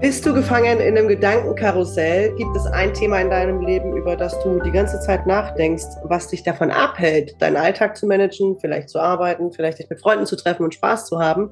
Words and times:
Bist 0.00 0.24
du 0.24 0.32
gefangen 0.32 0.80
in 0.80 0.96
einem 0.96 1.08
Gedankenkarussell? 1.08 2.34
Gibt 2.36 2.56
es 2.56 2.64
ein 2.64 2.94
Thema 2.94 3.20
in 3.20 3.28
deinem 3.28 3.60
Leben, 3.60 3.94
über 3.94 4.16
das 4.16 4.32
du 4.42 4.58
die 4.58 4.70
ganze 4.70 4.98
Zeit 5.00 5.26
nachdenkst, 5.26 5.84
was 6.04 6.28
dich 6.28 6.42
davon 6.42 6.70
abhält, 6.70 7.36
deinen 7.42 7.58
Alltag 7.58 7.98
zu 7.98 8.06
managen, 8.06 8.58
vielleicht 8.58 8.88
zu 8.88 8.98
arbeiten, 8.98 9.52
vielleicht 9.52 9.78
dich 9.78 9.90
mit 9.90 10.00
Freunden 10.00 10.24
zu 10.24 10.36
treffen 10.36 10.64
und 10.64 10.72
Spaß 10.72 11.04
zu 11.04 11.20
haben? 11.20 11.50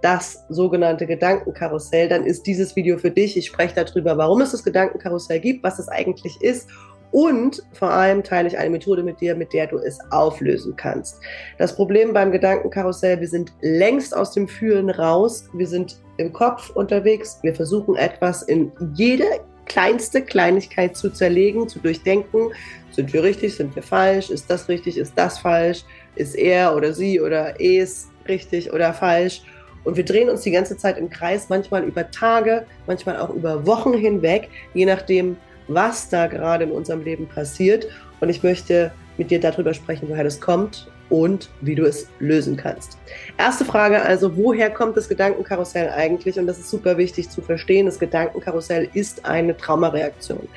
Das 0.00 0.44
sogenannte 0.48 1.08
Gedankenkarussell, 1.08 2.08
dann 2.08 2.24
ist 2.24 2.46
dieses 2.46 2.76
Video 2.76 2.98
für 2.98 3.10
dich. 3.10 3.36
Ich 3.36 3.46
spreche 3.46 3.74
darüber, 3.74 4.16
warum 4.16 4.42
es 4.42 4.52
das 4.52 4.62
Gedankenkarussell 4.62 5.40
gibt, 5.40 5.64
was 5.64 5.80
es 5.80 5.88
eigentlich 5.88 6.40
ist 6.40 6.68
und 7.10 7.62
vor 7.72 7.90
allem 7.90 8.22
teile 8.22 8.48
ich 8.48 8.58
eine 8.58 8.70
Methode 8.70 9.02
mit 9.02 9.20
dir, 9.20 9.34
mit 9.34 9.52
der 9.52 9.66
du 9.66 9.78
es 9.78 9.98
auflösen 10.10 10.76
kannst. 10.76 11.20
Das 11.56 11.74
Problem 11.74 12.12
beim 12.12 12.32
Gedankenkarussell, 12.32 13.20
wir 13.20 13.28
sind 13.28 13.52
längst 13.60 14.14
aus 14.14 14.32
dem 14.32 14.46
Fühlen 14.46 14.90
raus. 14.90 15.48
Wir 15.54 15.66
sind 15.66 16.00
im 16.18 16.32
Kopf 16.32 16.70
unterwegs. 16.70 17.38
Wir 17.42 17.54
versuchen 17.54 17.96
etwas 17.96 18.42
in 18.42 18.72
jede 18.94 19.24
kleinste 19.64 20.22
Kleinigkeit 20.22 20.96
zu 20.96 21.10
zerlegen, 21.10 21.68
zu 21.68 21.78
durchdenken. 21.78 22.50
Sind 22.90 23.12
wir 23.12 23.22
richtig? 23.22 23.54
Sind 23.54 23.74
wir 23.74 23.82
falsch? 23.82 24.30
Ist 24.30 24.50
das 24.50 24.68
richtig? 24.68 24.98
Ist 24.98 25.12
das 25.16 25.38
falsch? 25.38 25.84
Ist 26.16 26.34
er 26.34 26.74
oder 26.74 26.92
sie 26.92 27.20
oder 27.20 27.60
es 27.60 28.08
richtig 28.26 28.72
oder 28.72 28.92
falsch? 28.92 29.42
Und 29.84 29.96
wir 29.96 30.04
drehen 30.04 30.28
uns 30.28 30.42
die 30.42 30.50
ganze 30.50 30.76
Zeit 30.76 30.98
im 30.98 31.08
Kreis, 31.08 31.48
manchmal 31.48 31.84
über 31.84 32.10
Tage, 32.10 32.66
manchmal 32.86 33.16
auch 33.18 33.30
über 33.30 33.66
Wochen 33.66 33.94
hinweg, 33.94 34.48
je 34.74 34.84
nachdem, 34.84 35.36
was 35.68 36.08
da 36.08 36.26
gerade 36.26 36.64
in 36.64 36.72
unserem 36.72 37.02
Leben 37.02 37.28
passiert. 37.28 37.86
Und 38.20 38.28
ich 38.28 38.42
möchte 38.42 38.90
mit 39.16 39.30
dir 39.30 39.40
darüber 39.40 39.74
sprechen, 39.74 40.08
woher 40.08 40.24
das 40.24 40.40
kommt 40.40 40.88
und 41.10 41.48
wie 41.60 41.74
du 41.74 41.84
es 41.84 42.08
lösen 42.18 42.56
kannst. 42.56 42.98
Erste 43.38 43.64
Frage 43.64 44.02
also, 44.02 44.36
woher 44.36 44.70
kommt 44.70 44.96
das 44.96 45.08
Gedankenkarussell 45.08 45.88
eigentlich? 45.90 46.38
Und 46.38 46.46
das 46.46 46.58
ist 46.58 46.70
super 46.70 46.98
wichtig 46.98 47.30
zu 47.30 47.40
verstehen. 47.40 47.86
Das 47.86 47.98
Gedankenkarussell 47.98 48.88
ist 48.92 49.24
eine 49.24 49.56
Traumareaktion. 49.56 50.48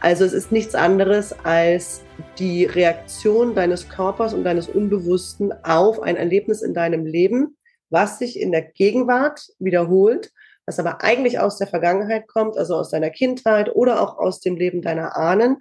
Also 0.00 0.24
es 0.24 0.32
ist 0.32 0.50
nichts 0.50 0.74
anderes 0.74 1.34
als 1.44 2.02
die 2.38 2.64
Reaktion 2.64 3.54
deines 3.54 3.88
Körpers 3.88 4.34
und 4.34 4.44
deines 4.44 4.68
Unbewussten 4.68 5.52
auf 5.62 6.02
ein 6.02 6.16
Erlebnis 6.16 6.62
in 6.62 6.74
deinem 6.74 7.06
Leben, 7.06 7.56
was 7.90 8.18
sich 8.18 8.40
in 8.40 8.50
der 8.50 8.62
Gegenwart 8.62 9.46
wiederholt 9.58 10.32
was 10.66 10.78
aber 10.78 11.02
eigentlich 11.02 11.38
aus 11.38 11.58
der 11.58 11.66
Vergangenheit 11.66 12.28
kommt, 12.28 12.56
also 12.56 12.76
aus 12.76 12.90
deiner 12.90 13.10
Kindheit 13.10 13.74
oder 13.74 14.00
auch 14.00 14.18
aus 14.18 14.40
dem 14.40 14.56
Leben 14.56 14.82
deiner 14.82 15.16
Ahnen 15.16 15.58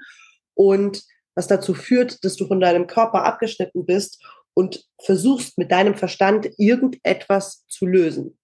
und 0.53 1.03
was 1.35 1.47
dazu 1.47 1.73
führt, 1.73 2.23
dass 2.23 2.35
du 2.35 2.47
von 2.47 2.59
deinem 2.59 2.87
Körper 2.87 3.23
abgeschnitten 3.23 3.85
bist 3.85 4.23
und 4.53 4.85
versuchst 5.03 5.57
mit 5.57 5.71
deinem 5.71 5.95
Verstand 5.95 6.49
irgendetwas 6.57 7.65
zu 7.67 7.85
lösen. 7.85 8.37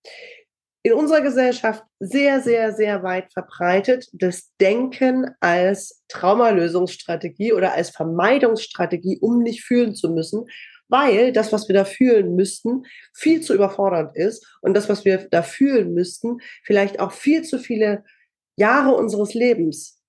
In 0.84 0.94
unserer 0.94 1.20
Gesellschaft 1.20 1.84
sehr, 2.00 2.42
sehr, 2.42 2.74
sehr 2.74 3.04
weit 3.04 3.34
verbreitet 3.34 4.08
das 4.14 4.54
Denken 4.62 5.30
als 5.42 6.02
Traumalösungsstrategie 6.08 7.52
oder 7.52 7.74
als 7.74 7.90
Vermeidungsstrategie, 7.90 9.20
um 9.20 9.40
nicht 9.40 9.64
fühlen 9.64 9.96
zu 9.96 10.10
müssen 10.10 10.46
weil 10.90 11.32
das, 11.32 11.52
was 11.52 11.68
wir 11.68 11.76
da 11.76 11.86
fühlen 11.86 12.36
müssten, 12.36 12.84
viel 13.14 13.42
zu 13.42 13.54
überfordernd 13.54 14.16
ist 14.16 14.46
und 14.62 14.74
das, 14.74 14.90
was 14.90 15.06
wir 15.06 15.28
da 15.30 15.42
fühlen 15.42 15.94
müssten, 15.94 16.38
vielleicht 16.64 17.00
auch 17.00 17.12
viel 17.12 17.44
zu 17.44 17.60
viele 17.60 18.04
Jahre 18.56 18.96
unseres 18.96 19.34
Lebens 19.34 20.02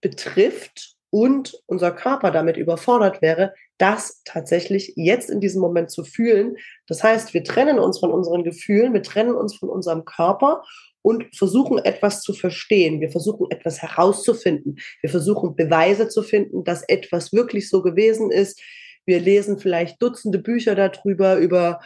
betrifft 0.00 0.94
und 1.10 1.62
unser 1.66 1.92
Körper 1.92 2.32
damit 2.32 2.56
überfordert 2.56 3.22
wäre, 3.22 3.54
das 3.78 4.22
tatsächlich 4.24 4.92
jetzt 4.96 5.30
in 5.30 5.40
diesem 5.40 5.60
Moment 5.60 5.90
zu 5.90 6.04
fühlen. 6.04 6.56
Das 6.88 7.04
heißt, 7.04 7.34
wir 7.34 7.44
trennen 7.44 7.78
uns 7.78 8.00
von 8.00 8.10
unseren 8.10 8.42
Gefühlen, 8.42 8.92
wir 8.92 9.02
trennen 9.02 9.34
uns 9.34 9.54
von 9.56 9.68
unserem 9.68 10.04
Körper 10.04 10.64
und 11.02 11.36
versuchen 11.36 11.78
etwas 11.78 12.22
zu 12.22 12.32
verstehen. 12.32 13.00
Wir 13.00 13.10
versuchen 13.10 13.46
etwas 13.50 13.80
herauszufinden. 13.80 14.76
Wir 15.02 15.10
versuchen 15.10 15.54
Beweise 15.54 16.08
zu 16.08 16.22
finden, 16.22 16.64
dass 16.64 16.82
etwas 16.88 17.32
wirklich 17.32 17.68
so 17.68 17.82
gewesen 17.82 18.30
ist, 18.30 18.60
wir 19.06 19.20
lesen 19.20 19.58
vielleicht 19.58 20.02
Dutzende 20.02 20.38
Bücher 20.38 20.74
darüber, 20.74 21.36
über, 21.36 21.80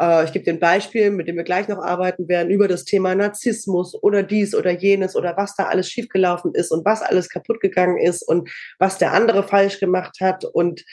äh, 0.00 0.24
ich 0.24 0.32
gebe 0.32 0.44
dir 0.44 0.52
ein 0.52 0.60
Beispiel, 0.60 1.10
mit 1.10 1.28
dem 1.28 1.36
wir 1.36 1.44
gleich 1.44 1.68
noch 1.68 1.78
arbeiten 1.78 2.28
werden, 2.28 2.50
über 2.50 2.68
das 2.68 2.84
Thema 2.84 3.14
Narzissmus 3.14 3.94
oder 4.02 4.22
dies 4.22 4.54
oder 4.54 4.70
jenes 4.70 5.16
oder 5.16 5.36
was 5.36 5.54
da 5.56 5.66
alles 5.66 5.88
schiefgelaufen 5.88 6.54
ist 6.54 6.70
und 6.70 6.84
was 6.84 7.02
alles 7.02 7.28
kaputt 7.28 7.60
gegangen 7.60 7.98
ist 7.98 8.22
und 8.22 8.50
was 8.78 8.98
der 8.98 9.12
andere 9.12 9.42
falsch 9.42 9.80
gemacht 9.80 10.18
hat. 10.20 10.44
Und 10.44 10.84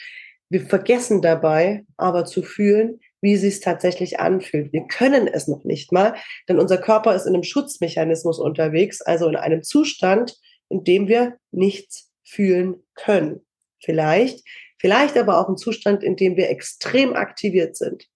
wir 0.50 0.62
vergessen 0.62 1.20
dabei 1.20 1.84
aber 1.96 2.24
zu 2.24 2.42
fühlen, 2.42 3.00
wie 3.20 3.36
sie 3.36 3.48
es 3.48 3.60
tatsächlich 3.60 4.20
anfühlt. 4.20 4.72
Wir 4.72 4.86
können 4.86 5.26
es 5.26 5.48
noch 5.48 5.64
nicht 5.64 5.92
mal, 5.92 6.14
denn 6.48 6.58
unser 6.58 6.78
Körper 6.78 7.14
ist 7.14 7.26
in 7.26 7.34
einem 7.34 7.42
Schutzmechanismus 7.42 8.38
unterwegs, 8.38 9.00
also 9.00 9.28
in 9.28 9.36
einem 9.36 9.62
Zustand, 9.62 10.36
in 10.68 10.84
dem 10.84 11.08
wir 11.08 11.36
nichts 11.50 12.10
fühlen 12.24 12.84
können. 12.94 13.44
Vielleicht 13.82 14.44
Vielleicht 14.78 15.16
aber 15.16 15.38
auch 15.38 15.48
ein 15.48 15.56
Zustand, 15.56 16.02
in 16.02 16.16
dem 16.16 16.36
wir 16.36 16.50
extrem 16.50 17.14
aktiviert 17.14 17.76
sind. 17.76 18.06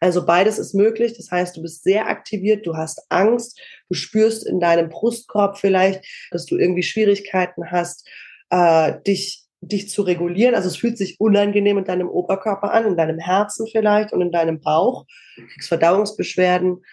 Also 0.00 0.26
beides 0.26 0.58
ist 0.58 0.74
möglich. 0.74 1.14
Das 1.16 1.30
heißt, 1.30 1.56
du 1.56 1.62
bist 1.62 1.82
sehr 1.82 2.06
aktiviert, 2.06 2.66
du 2.66 2.76
hast 2.76 3.06
Angst, 3.08 3.60
du 3.88 3.94
spürst 3.94 4.46
in 4.46 4.60
deinem 4.60 4.88
Brustkorb 4.88 5.58
vielleicht, 5.58 6.04
dass 6.30 6.46
du 6.46 6.56
irgendwie 6.56 6.82
Schwierigkeiten 6.82 7.70
hast, 7.70 8.08
äh, 8.50 8.94
dich 9.06 9.46
dich 9.60 9.88
zu 9.88 10.02
regulieren. 10.02 10.54
Also 10.54 10.68
es 10.68 10.76
fühlt 10.76 10.98
sich 10.98 11.20
unangenehm 11.20 11.78
in 11.78 11.84
deinem 11.84 12.08
Oberkörper 12.08 12.72
an, 12.72 12.86
in 12.86 12.96
deinem 12.96 13.18
Herzen 13.18 13.66
vielleicht 13.66 14.12
und 14.12 14.20
in 14.20 14.30
deinem 14.30 14.60
Bauch. 14.60 15.06
Du 15.36 15.46
kriegst 15.46 15.68
Verdauungsbeschwerden 15.68 16.84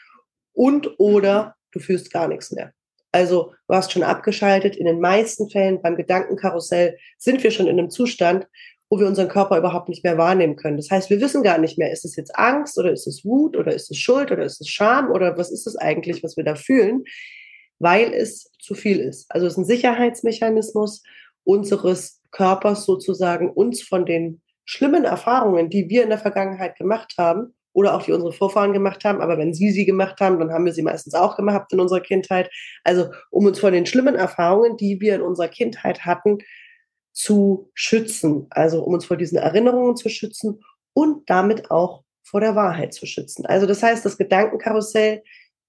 und 0.54 1.00
oder 1.00 1.56
du 1.72 1.80
fühlst 1.80 2.12
gar 2.12 2.28
nichts 2.28 2.52
mehr. 2.52 2.72
Also 3.12 3.54
du 3.68 3.76
hast 3.76 3.92
schon 3.92 4.04
abgeschaltet. 4.04 4.76
In 4.76 4.86
den 4.86 5.00
meisten 5.00 5.50
Fällen 5.50 5.82
beim 5.82 5.96
Gedankenkarussell 5.96 6.98
sind 7.18 7.44
wir 7.44 7.52
schon 7.52 7.68
in 7.68 7.78
einem 7.78 7.92
Zustand, 7.92 8.48
wo 8.94 9.00
wir 9.00 9.08
unseren 9.08 9.28
Körper 9.28 9.58
überhaupt 9.58 9.90
nicht 9.90 10.04
mehr 10.04 10.20
wahrnehmen 10.20 10.56
können. 10.56 10.78
Das 10.78 10.92
heißt, 10.92 11.10
wir 11.10 11.20
wissen 11.20 11.42
gar 11.42 11.58
nicht 11.58 11.80
mehr, 11.80 11.92
ist 11.92 12.06
es 12.06 12.16
jetzt 12.16 12.38
Angst 12.38 12.78
oder 12.78 12.92
ist 12.92 13.08
es 13.08 13.26
Wut 13.26 13.58
oder 13.58 13.74
ist 13.74 13.90
es 13.90 13.98
Schuld 13.98 14.32
oder 14.32 14.44
ist 14.44 14.62
es 14.62 14.70
Scham 14.70 15.10
oder 15.10 15.36
was 15.36 15.52
ist 15.52 15.66
es 15.66 15.76
eigentlich, 15.76 16.24
was 16.24 16.38
wir 16.38 16.44
da 16.44 16.54
fühlen, 16.54 17.04
weil 17.80 18.14
es 18.14 18.52
zu 18.60 18.76
viel 18.76 19.00
ist. 19.00 19.26
Also 19.30 19.48
es 19.48 19.54
ist 19.54 19.58
ein 19.58 19.66
Sicherheitsmechanismus 19.66 21.02
unseres 21.44 22.22
Körpers 22.30 22.86
sozusagen, 22.86 23.50
uns 23.50 23.82
von 23.82 24.06
den 24.06 24.44
schlimmen 24.64 25.06
Erfahrungen, 25.06 25.72
die 25.72 25.90
wir 25.90 26.04
in 26.04 26.10
der 26.10 26.20
Vergangenheit 26.20 26.76
gemacht 26.76 27.16
haben, 27.18 27.56
oder 27.76 27.96
auch 27.96 28.04
die 28.04 28.12
unsere 28.12 28.32
Vorfahren 28.32 28.74
gemacht 28.74 29.04
haben. 29.04 29.22
Aber 29.22 29.40
wenn 29.40 29.56
sie 29.56 29.72
sie 29.72 29.86
gemacht 29.86 30.20
haben, 30.20 30.38
dann 30.38 30.52
haben 30.52 30.66
wir 30.66 30.74
sie 30.74 30.84
meistens 30.84 31.16
auch 31.16 31.36
gemacht 31.36 31.74
in 31.74 31.80
unserer 31.80 32.02
Kindheit. 32.02 32.52
Also 32.84 33.08
um 33.32 33.48
uns 33.48 33.60
von 33.60 33.74
den 33.74 33.88
schlimmen 33.88 34.14
Erfahrungen, 34.14 34.78
die 34.78 35.02
wir 35.02 35.16
in 35.16 35.24
unserer 35.24 35.48
Kindheit 35.48 36.06
hatten, 36.06 36.38
zu 37.14 37.70
schützen, 37.74 38.48
also 38.50 38.84
um 38.84 38.96
uns 38.96 39.06
vor 39.06 39.18
diesen 39.18 39.38
Erinnerungen 39.38 39.96
zu 39.96 40.10
schützen 40.10 40.64
und 40.94 41.30
damit 41.30 41.72
auch 41.72 42.04
vor 42.24 42.42
der 42.42 42.56
Wahrheit 42.56 42.94
zu 42.94 43.06
schützen. 43.06 43.46
Also 43.46 43.66
das 43.68 43.84
heißt, 43.84 44.04
das 44.04 44.18
Gedankenkarussell 44.18 45.24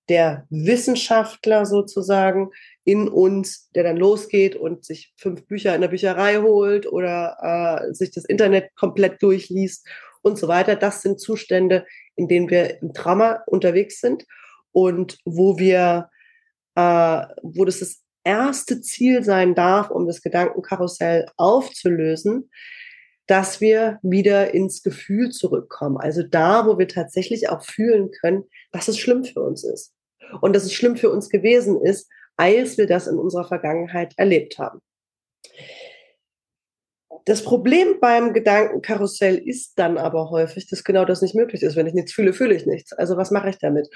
der 0.09 0.47
Wissenschaftler 0.50 1.65
sozusagen 1.66 2.50
in 2.84 3.09
uns, 3.09 3.71
der 3.75 3.84
dann 3.84 3.97
losgeht 3.97 4.56
und 4.56 4.84
sich 4.84 5.15
fünf 5.16 5.47
Bücher 5.47 5.75
in 5.75 5.81
der 5.81 5.88
Bücherei 5.88 6.37
holt 6.37 6.91
oder 6.91 7.81
äh, 7.88 7.94
sich 7.94 8.10
das 8.10 8.25
Internet 8.25 8.75
komplett 8.75 9.22
durchliest 9.22 9.88
und 10.22 10.38
so 10.38 10.49
weiter. 10.49 10.77
Das 10.77 11.03
sind 11.03 11.21
Zustände, 11.21 11.87
in 12.16 12.28
denen 12.28 12.50
wir 12.50 12.83
im 12.83 12.93
Trauma 12.93 13.43
unterwegs 13.47 14.00
sind 14.00 14.27
und 14.72 15.19
wo 15.25 15.59
wir, 15.59 16.10
äh, 16.75 17.22
wo 17.43 17.65
das 17.65 17.81
das 17.81 18.03
erste 18.25 18.81
Ziel 18.81 19.23
sein 19.23 19.55
darf, 19.55 19.91
um 19.91 20.07
das 20.07 20.23
Gedankenkarussell 20.23 21.27
aufzulösen, 21.37 22.51
dass 23.27 23.61
wir 23.61 23.99
wieder 24.03 24.53
ins 24.53 24.83
Gefühl 24.83 25.31
zurückkommen. 25.31 25.97
Also 25.97 26.23
da, 26.23 26.67
wo 26.67 26.79
wir 26.79 26.89
tatsächlich 26.89 27.49
auch 27.49 27.65
fühlen 27.65 28.11
können, 28.21 28.45
dass 28.73 28.89
es 28.89 28.99
schlimm 28.99 29.25
für 29.25 29.41
uns 29.41 29.65
ist. 29.65 29.95
Und 30.41 30.55
dass 30.55 30.65
es 30.65 30.73
schlimm 30.73 30.97
für 30.97 31.11
uns 31.11 31.29
gewesen 31.29 31.81
ist, 31.81 32.09
als 32.37 32.77
wir 32.77 32.87
das 32.87 33.07
in 33.07 33.16
unserer 33.16 33.47
Vergangenheit 33.47 34.15
erlebt 34.16 34.59
haben. 34.59 34.81
Das 37.27 37.43
Problem 37.43 38.01
beim 38.01 38.34
Gedankenkarussell 38.34 39.37
ist 39.37 39.78
dann 39.78 39.97
aber 39.97 40.31
häufig, 40.31 40.69
dass 40.69 40.84
genau 40.84 41.07
das 41.07 41.22
nicht 41.22 41.34
möglich 41.34 41.63
ist. 41.63 41.77
Wenn 41.77 41.87
ich 41.87 41.95
nichts 41.95 42.13
fühle, 42.13 42.34
fühle 42.34 42.54
ich 42.54 42.66
nichts. 42.66 42.93
Also 42.93 43.16
was 43.16 43.31
mache 43.31 43.48
ich 43.48 43.59
damit? 43.59 43.89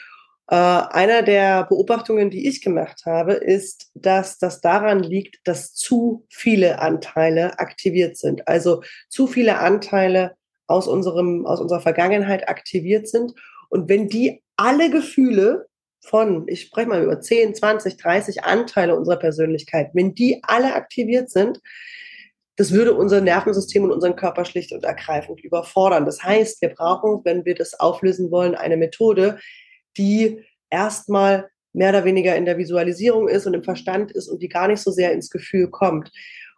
Äh, 0.51 0.55
einer 0.55 1.23
der 1.23 1.65
Beobachtungen, 1.65 2.31
die 2.31 2.49
ich 2.49 2.63
gemacht 2.63 3.03
habe, 3.05 3.35
ist, 3.35 3.91
dass 3.95 4.39
das 4.39 4.61
daran 4.63 5.01
liegt, 5.01 5.41
dass 5.45 5.75
zu 5.75 6.25
viele 6.31 6.81
Anteile 6.81 7.59
aktiviert 7.59 8.17
sind. 8.17 8.49
Also 8.49 8.83
zu 9.11 9.27
viele 9.27 9.59
Anteile 9.59 10.35
aus 10.67 10.89
unserem, 10.89 11.47
aus 11.47 11.61
unserer 11.61 11.81
Vergangenheit 11.81 12.49
aktiviert 12.49 13.09
sind. 13.09 13.33
Und 13.69 13.89
wenn 13.91 14.09
die 14.09 14.43
alle 14.57 14.91
Gefühle 14.91 15.67
von, 16.01 16.47
ich 16.49 16.63
spreche 16.63 16.89
mal 16.89 17.03
über 17.03 17.21
10, 17.21 17.55
20, 17.55 17.99
30 17.99 18.45
Anteile 18.45 18.97
unserer 18.97 19.19
Persönlichkeit, 19.19 19.91
wenn 19.93 20.15
die 20.15 20.41
alle 20.43 20.75
aktiviert 20.75 21.31
sind, 21.31 21.61
das 22.57 22.73
würde 22.73 22.95
unser 22.95 23.21
Nervensystem 23.21 23.85
und 23.85 23.93
unseren 23.93 24.17
Körper 24.17 24.45
schlicht 24.45 24.73
und 24.73 24.83
ergreifend 24.83 25.41
überfordern. 25.45 26.07
Das 26.07 26.25
heißt, 26.25 26.61
wir 26.63 26.71
brauchen, 26.71 27.21
wenn 27.25 27.45
wir 27.45 27.55
das 27.55 27.79
auflösen 27.79 28.31
wollen, 28.31 28.55
eine 28.55 28.77
Methode, 28.77 29.39
die 29.99 30.45
erstmal 30.71 31.51
mehr 31.73 31.91
oder 31.91 32.05
weniger 32.05 32.35
in 32.37 32.45
der 32.45 32.59
Visualisierung 32.59 33.29
ist 33.29 33.47
und 33.47 33.55
im 33.55 33.65
Verstand 33.65 34.13
ist 34.13 34.29
und 34.29 34.43
die 34.43 34.49
gar 34.49 34.69
nicht 34.69 34.81
so 34.81 34.91
sehr 34.91 35.13
ins 35.13 35.31
Gefühl 35.31 35.69
kommt. 35.69 36.11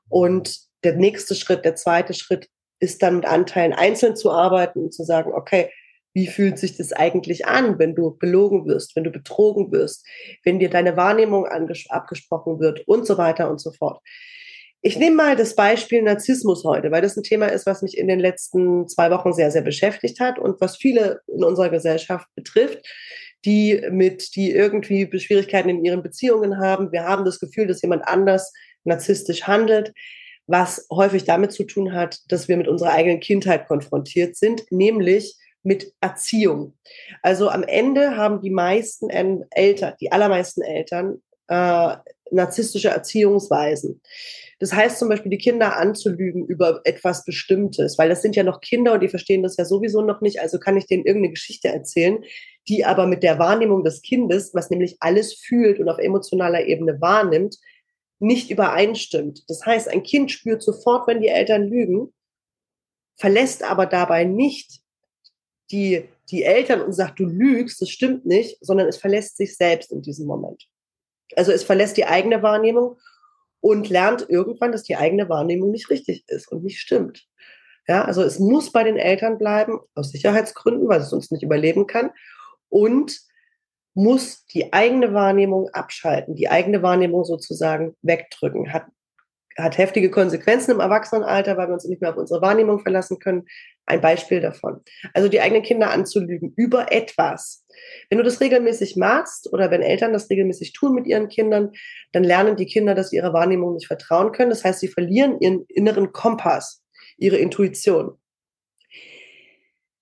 Und 0.08 0.58
der 0.84 0.96
nächste 0.96 1.34
Schritt, 1.34 1.64
der 1.64 1.74
zweite 1.74 2.14
Schritt 2.14 2.48
ist 2.78 3.02
dann 3.02 3.16
mit 3.16 3.26
Anteilen 3.26 3.72
einzeln 3.72 4.16
zu 4.16 4.30
arbeiten 4.30 4.80
und 4.80 4.94
zu 4.94 5.04
sagen, 5.04 5.32
okay, 5.32 5.70
wie 6.12 6.26
fühlt 6.26 6.58
sich 6.58 6.76
das 6.76 6.92
eigentlich 6.92 7.46
an, 7.46 7.78
wenn 7.78 7.94
du 7.94 8.16
belogen 8.18 8.66
wirst, 8.66 8.96
wenn 8.96 9.04
du 9.04 9.10
betrogen 9.10 9.70
wirst, 9.70 10.04
wenn 10.44 10.58
dir 10.58 10.70
deine 10.70 10.96
Wahrnehmung 10.96 11.46
abgesprochen 11.46 12.58
wird 12.58 12.86
und 12.88 13.06
so 13.06 13.16
weiter 13.16 13.48
und 13.50 13.60
so 13.60 13.70
fort. 13.72 14.00
Ich 14.82 14.98
nehme 14.98 15.16
mal 15.16 15.36
das 15.36 15.54
Beispiel 15.54 16.02
Narzissmus 16.02 16.64
heute, 16.64 16.90
weil 16.90 17.02
das 17.02 17.16
ein 17.16 17.22
Thema 17.22 17.46
ist, 17.46 17.66
was 17.66 17.82
mich 17.82 17.98
in 17.98 18.08
den 18.08 18.18
letzten 18.18 18.88
zwei 18.88 19.10
Wochen 19.10 19.34
sehr, 19.34 19.50
sehr 19.50 19.62
beschäftigt 19.62 20.20
hat 20.20 20.38
und 20.38 20.60
was 20.60 20.78
viele 20.78 21.20
in 21.28 21.44
unserer 21.44 21.68
Gesellschaft 21.68 22.26
betrifft, 22.34 22.80
die 23.44 23.80
mit, 23.90 24.34
die 24.36 24.50
irgendwie 24.52 25.08
Schwierigkeiten 25.18 25.68
in 25.68 25.84
ihren 25.84 26.02
Beziehungen 26.02 26.58
haben. 26.58 26.92
Wir 26.92 27.04
haben 27.04 27.24
das 27.24 27.40
Gefühl, 27.40 27.66
dass 27.66 27.82
jemand 27.82 28.06
anders 28.06 28.52
narzisstisch 28.84 29.44
handelt 29.44 29.92
was 30.50 30.86
häufig 30.90 31.24
damit 31.24 31.52
zu 31.52 31.64
tun 31.64 31.92
hat, 31.92 32.18
dass 32.28 32.48
wir 32.48 32.56
mit 32.56 32.66
unserer 32.66 32.90
eigenen 32.90 33.20
Kindheit 33.20 33.68
konfrontiert 33.68 34.36
sind, 34.36 34.64
nämlich 34.70 35.36
mit 35.62 35.92
Erziehung. 36.00 36.74
Also 37.22 37.48
am 37.50 37.62
Ende 37.62 38.16
haben 38.16 38.40
die 38.40 38.50
meisten 38.50 39.10
Eltern, 39.10 39.94
die 40.00 40.10
allermeisten 40.10 40.62
Eltern, 40.62 41.22
äh, 41.48 41.96
narzisstische 42.32 42.88
Erziehungsweisen. 42.88 44.00
Das 44.58 44.72
heißt 44.72 44.98
zum 44.98 45.08
Beispiel, 45.08 45.30
die 45.30 45.38
Kinder 45.38 45.76
anzulügen 45.76 46.46
über 46.46 46.80
etwas 46.84 47.24
Bestimmtes, 47.24 47.96
weil 47.98 48.08
das 48.08 48.22
sind 48.22 48.36
ja 48.36 48.42
noch 48.42 48.60
Kinder 48.60 48.94
und 48.94 49.00
die 49.02 49.08
verstehen 49.08 49.42
das 49.42 49.56
ja 49.56 49.64
sowieso 49.64 50.02
noch 50.02 50.20
nicht. 50.20 50.40
Also 50.40 50.58
kann 50.58 50.76
ich 50.76 50.86
denen 50.86 51.04
irgendeine 51.04 51.32
Geschichte 51.34 51.68
erzählen, 51.68 52.22
die 52.70 52.84
aber 52.84 53.08
mit 53.08 53.24
der 53.24 53.40
Wahrnehmung 53.40 53.82
des 53.82 54.00
Kindes, 54.00 54.54
was 54.54 54.70
nämlich 54.70 54.96
alles 55.00 55.34
fühlt 55.34 55.80
und 55.80 55.88
auf 55.88 55.98
emotionaler 55.98 56.66
Ebene 56.66 57.00
wahrnimmt, 57.00 57.58
nicht 58.20 58.48
übereinstimmt. 58.48 59.42
Das 59.48 59.66
heißt, 59.66 59.88
ein 59.88 60.04
Kind 60.04 60.30
spürt 60.30 60.62
sofort, 60.62 61.08
wenn 61.08 61.20
die 61.20 61.28
Eltern 61.28 61.64
lügen, 61.64 62.12
verlässt 63.16 63.64
aber 63.64 63.86
dabei 63.86 64.22
nicht 64.22 64.82
die, 65.72 66.08
die 66.30 66.44
Eltern 66.44 66.80
und 66.80 66.92
sagt, 66.92 67.18
du 67.18 67.24
lügst, 67.24 67.82
das 67.82 67.90
stimmt 67.90 68.24
nicht, 68.24 68.56
sondern 68.60 68.86
es 68.86 68.98
verlässt 68.98 69.36
sich 69.36 69.56
selbst 69.56 69.90
in 69.90 70.02
diesem 70.02 70.28
Moment. 70.28 70.68
Also 71.34 71.50
es 71.50 71.64
verlässt 71.64 71.96
die 71.96 72.06
eigene 72.06 72.40
Wahrnehmung 72.40 72.98
und 73.60 73.88
lernt 73.88 74.26
irgendwann, 74.28 74.70
dass 74.70 74.84
die 74.84 74.96
eigene 74.96 75.28
Wahrnehmung 75.28 75.72
nicht 75.72 75.90
richtig 75.90 76.22
ist 76.28 76.52
und 76.52 76.62
nicht 76.62 76.78
stimmt. 76.78 77.26
Ja, 77.88 78.04
also 78.04 78.22
es 78.22 78.38
muss 78.38 78.70
bei 78.70 78.84
den 78.84 78.96
Eltern 78.96 79.38
bleiben, 79.38 79.80
aus 79.96 80.12
Sicherheitsgründen, 80.12 80.88
weil 80.88 81.00
es 81.00 81.10
sonst 81.10 81.32
nicht 81.32 81.42
überleben 81.42 81.88
kann. 81.88 82.12
Und 82.70 83.20
muss 83.94 84.44
die 84.46 84.72
eigene 84.72 85.12
Wahrnehmung 85.14 85.68
abschalten, 85.72 86.34
die 86.34 86.48
eigene 86.48 86.82
Wahrnehmung 86.82 87.24
sozusagen 87.24 87.96
wegdrücken. 88.02 88.72
Hat, 88.72 88.86
hat 89.58 89.78
heftige 89.78 90.10
Konsequenzen 90.10 90.72
im 90.72 90.80
Erwachsenenalter, 90.80 91.56
weil 91.56 91.68
wir 91.68 91.74
uns 91.74 91.84
nicht 91.84 92.00
mehr 92.00 92.10
auf 92.10 92.16
unsere 92.16 92.40
Wahrnehmung 92.40 92.80
verlassen 92.80 93.18
können. 93.18 93.46
Ein 93.86 94.00
Beispiel 94.00 94.40
davon. 94.40 94.80
Also 95.14 95.28
die 95.28 95.40
eigenen 95.40 95.64
Kinder 95.64 95.90
anzulügen 95.90 96.52
über 96.56 96.92
etwas. 96.92 97.66
Wenn 98.08 98.18
du 98.18 98.24
das 98.24 98.40
regelmäßig 98.40 98.96
machst 98.96 99.52
oder 99.52 99.72
wenn 99.72 99.82
Eltern 99.82 100.12
das 100.12 100.30
regelmäßig 100.30 100.72
tun 100.72 100.94
mit 100.94 101.06
ihren 101.06 101.28
Kindern, 101.28 101.72
dann 102.12 102.22
lernen 102.22 102.54
die 102.54 102.66
Kinder, 102.66 102.94
dass 102.94 103.10
sie 103.10 103.16
ihrer 103.16 103.32
Wahrnehmung 103.32 103.74
nicht 103.74 103.88
vertrauen 103.88 104.30
können. 104.30 104.50
Das 104.50 104.64
heißt, 104.64 104.78
sie 104.78 104.88
verlieren 104.88 105.40
ihren 105.40 105.64
inneren 105.66 106.12
Kompass, 106.12 106.84
ihre 107.18 107.38
Intuition. 107.38 108.19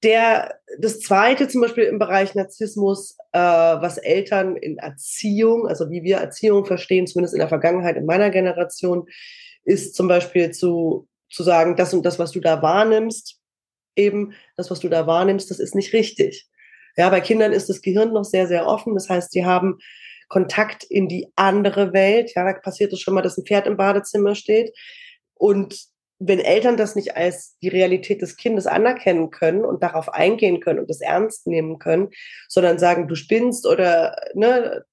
Der, 0.05 0.61
das 0.79 1.01
zweite 1.01 1.49
zum 1.49 1.61
Beispiel 1.61 1.85
im 1.85 1.99
Bereich 1.99 2.35
Narzissmus, 2.35 3.17
äh, 3.33 3.39
was 3.39 3.99
Eltern 3.99 4.57
in 4.57 4.79
Erziehung, 4.79 5.67
also 5.67 5.91
wie 5.91 6.05
wir 6.05 6.19
Erziehung 6.19 6.67
verstehen, 6.67 7.07
zumindest 7.07 7.35
in 7.35 7.41
der 7.41 7.49
Vergangenheit 7.49 7.97
in 7.97 8.07
meiner 8.07 8.31
Generation, 8.31 9.09
ist 9.65 9.97
zum 9.97 10.07
Beispiel 10.07 10.53
zu, 10.53 11.09
zu 11.29 11.43
sagen, 11.43 11.77
das 11.77 11.93
und 11.95 12.07
das, 12.07 12.19
was 12.19 12.31
du 12.31 12.41
da 12.41 12.63
wahrnimmst, 12.63 13.41
eben 13.97 14.35
das, 14.57 14.71
was 14.71 14.81
du 14.81 14.89
da 14.89 15.07
wahrnimmst, 15.07 15.51
das 15.51 15.59
ist 15.59 15.75
nicht 15.75 15.93
richtig. 15.93 16.47
Ja, 16.97 17.11
bei 17.11 17.21
Kindern 17.21 17.53
ist 17.53 17.69
das 17.69 17.83
Gehirn 17.83 18.13
noch 18.13 18.25
sehr, 18.25 18.47
sehr 18.47 18.67
offen. 18.67 18.95
Das 18.95 19.09
heißt, 19.09 19.33
sie 19.33 19.45
haben 19.45 19.79
Kontakt 20.29 20.85
in 20.85 21.09
die 21.09 21.29
andere 21.37 21.93
Welt. 21.93 22.33
Ja, 22.35 22.45
da 22.45 22.59
passiert 22.59 22.93
es 22.93 23.01
schon 23.01 23.15
mal, 23.15 23.23
dass 23.23 23.39
ein 23.39 23.47
Pferd 23.47 23.67
im 23.67 23.77
Badezimmer 23.77 24.35
steht. 24.35 24.77
Und 25.35 25.89
wenn 26.21 26.41
Eltern 26.41 26.77
das 26.77 26.97
nicht 26.97 27.17
als 27.17 27.57
die 27.61 27.69
Realität 27.69 28.23
des 28.23 28.37
Kindes 28.37 28.67
anerkennen 28.67 29.31
können 29.31 29.65
und 29.65 29.83
darauf 29.83 30.09
eingehen 30.09 30.61
können 30.61 30.81
und 30.81 30.91
das 30.91 31.01
ernst 31.01 31.47
nehmen 31.47 31.79
können, 31.79 32.09
sondern 32.49 32.79
sagen, 32.79 33.07
du 33.07 33.15
spinnst 33.15 33.67
oder 33.67 34.17
ne, 34.35 34.85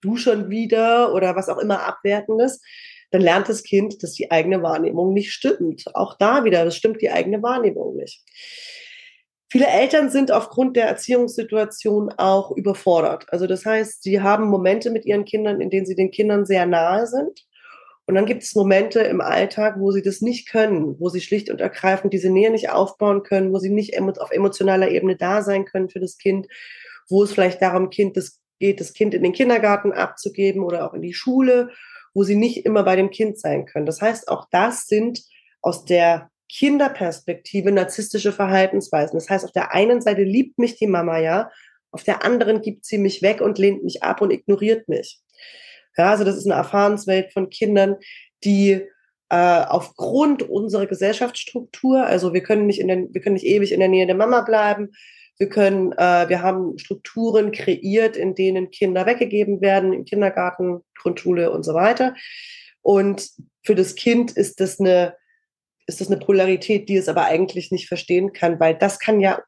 du 0.00 0.16
schon 0.16 0.48
wieder 0.48 1.12
oder 1.14 1.36
was 1.36 1.50
auch 1.50 1.58
immer 1.58 1.86
abwertendes, 1.86 2.62
dann 3.10 3.20
lernt 3.20 3.50
das 3.50 3.62
Kind, 3.62 4.02
dass 4.02 4.14
die 4.14 4.30
eigene 4.30 4.62
Wahrnehmung 4.62 5.12
nicht 5.12 5.32
stimmt. 5.32 5.84
Auch 5.94 6.16
da 6.16 6.44
wieder, 6.44 6.64
das 6.64 6.76
stimmt 6.76 7.02
die 7.02 7.10
eigene 7.10 7.42
Wahrnehmung 7.42 7.94
nicht. 7.94 8.22
Viele 9.50 9.66
Eltern 9.66 10.08
sind 10.08 10.32
aufgrund 10.32 10.78
der 10.78 10.86
Erziehungssituation 10.86 12.10
auch 12.16 12.56
überfordert. 12.56 13.26
Also 13.28 13.46
das 13.46 13.66
heißt, 13.66 14.02
sie 14.02 14.22
haben 14.22 14.48
Momente 14.48 14.88
mit 14.88 15.04
ihren 15.04 15.26
Kindern, 15.26 15.60
in 15.60 15.68
denen 15.68 15.84
sie 15.84 15.94
den 15.94 16.10
Kindern 16.10 16.46
sehr 16.46 16.64
nahe 16.64 17.06
sind 17.06 17.44
und 18.06 18.14
dann 18.16 18.26
gibt 18.26 18.42
es 18.42 18.54
Momente 18.54 19.00
im 19.00 19.20
Alltag, 19.20 19.76
wo 19.78 19.92
sie 19.92 20.02
das 20.02 20.20
nicht 20.20 20.48
können, 20.48 20.98
wo 20.98 21.08
sie 21.08 21.20
schlicht 21.20 21.50
und 21.50 21.60
ergreifend 21.60 22.12
diese 22.12 22.30
Nähe 22.30 22.50
nicht 22.50 22.70
aufbauen 22.70 23.22
können, 23.22 23.52
wo 23.52 23.58
sie 23.58 23.70
nicht 23.70 23.98
auf 23.98 24.32
emotionaler 24.32 24.90
Ebene 24.90 25.16
da 25.16 25.42
sein 25.42 25.64
können 25.64 25.88
für 25.88 26.00
das 26.00 26.18
Kind, 26.18 26.48
wo 27.08 27.22
es 27.22 27.32
vielleicht 27.32 27.62
darum 27.62 27.90
geht, 27.90 28.16
das 28.16 28.92
Kind 28.92 29.14
in 29.14 29.22
den 29.22 29.32
Kindergarten 29.32 29.92
abzugeben 29.92 30.64
oder 30.64 30.86
auch 30.86 30.94
in 30.94 31.02
die 31.02 31.14
Schule, 31.14 31.70
wo 32.12 32.24
sie 32.24 32.36
nicht 32.36 32.66
immer 32.66 32.82
bei 32.82 32.96
dem 32.96 33.10
Kind 33.10 33.38
sein 33.38 33.66
können. 33.66 33.86
Das 33.86 34.02
heißt, 34.02 34.28
auch 34.28 34.46
das 34.50 34.86
sind 34.86 35.22
aus 35.60 35.84
der 35.84 36.28
Kinderperspektive 36.48 37.72
narzisstische 37.72 38.32
Verhaltensweisen. 38.32 39.14
Das 39.14 39.30
heißt, 39.30 39.44
auf 39.44 39.52
der 39.52 39.72
einen 39.72 40.02
Seite 40.02 40.22
liebt 40.22 40.58
mich 40.58 40.76
die 40.76 40.86
Mama 40.86 41.18
ja, 41.18 41.50
auf 41.92 42.02
der 42.02 42.24
anderen 42.24 42.62
gibt 42.62 42.84
sie 42.84 42.98
mich 42.98 43.22
weg 43.22 43.40
und 43.40 43.58
lehnt 43.58 43.84
mich 43.84 44.02
ab 44.02 44.20
und 44.20 44.30
ignoriert 44.30 44.88
mich. 44.88 45.20
Ja, 45.96 46.10
also 46.10 46.24
das 46.24 46.36
ist 46.36 46.46
eine 46.46 46.54
Erfahrenswelt 46.54 47.32
von 47.32 47.50
Kindern, 47.50 47.96
die 48.44 48.82
äh, 49.32 49.64
aufgrund 49.64 50.42
unserer 50.42 50.86
Gesellschaftsstruktur, 50.86 52.04
also 52.04 52.34
wir 52.34 52.42
können 52.42 52.66
nicht 52.66 52.80
in 52.80 52.88
den, 52.88 53.14
wir 53.14 53.20
können 53.20 53.34
nicht 53.34 53.46
ewig 53.46 53.72
in 53.72 53.80
der 53.80 53.88
Nähe 53.88 54.06
der 54.06 54.14
Mama 54.14 54.42
bleiben. 54.42 54.90
Wir 55.38 55.48
können, 55.48 55.92
äh, 55.92 56.28
wir 56.28 56.42
haben 56.42 56.78
Strukturen 56.78 57.50
kreiert, 57.50 58.16
in 58.16 58.34
denen 58.34 58.70
Kinder 58.70 59.06
weggegeben 59.06 59.60
werden, 59.60 59.92
im 59.92 60.04
Kindergarten, 60.04 60.82
Grundschule 60.94 61.50
und 61.50 61.62
so 61.64 61.74
weiter. 61.74 62.14
Und 62.82 63.30
für 63.64 63.74
das 63.74 63.94
Kind 63.94 64.32
ist 64.32 64.60
das 64.60 64.78
eine, 64.78 65.16
ist 65.86 66.00
das 66.00 66.08
eine 66.08 66.18
Polarität, 66.18 66.88
die 66.88 66.96
es 66.96 67.08
aber 67.08 67.24
eigentlich 67.24 67.72
nicht 67.72 67.88
verstehen 67.88 68.32
kann, 68.32 68.60
weil 68.60 68.74
das 68.76 68.98
kann 68.98 69.20
ja, 69.20 69.42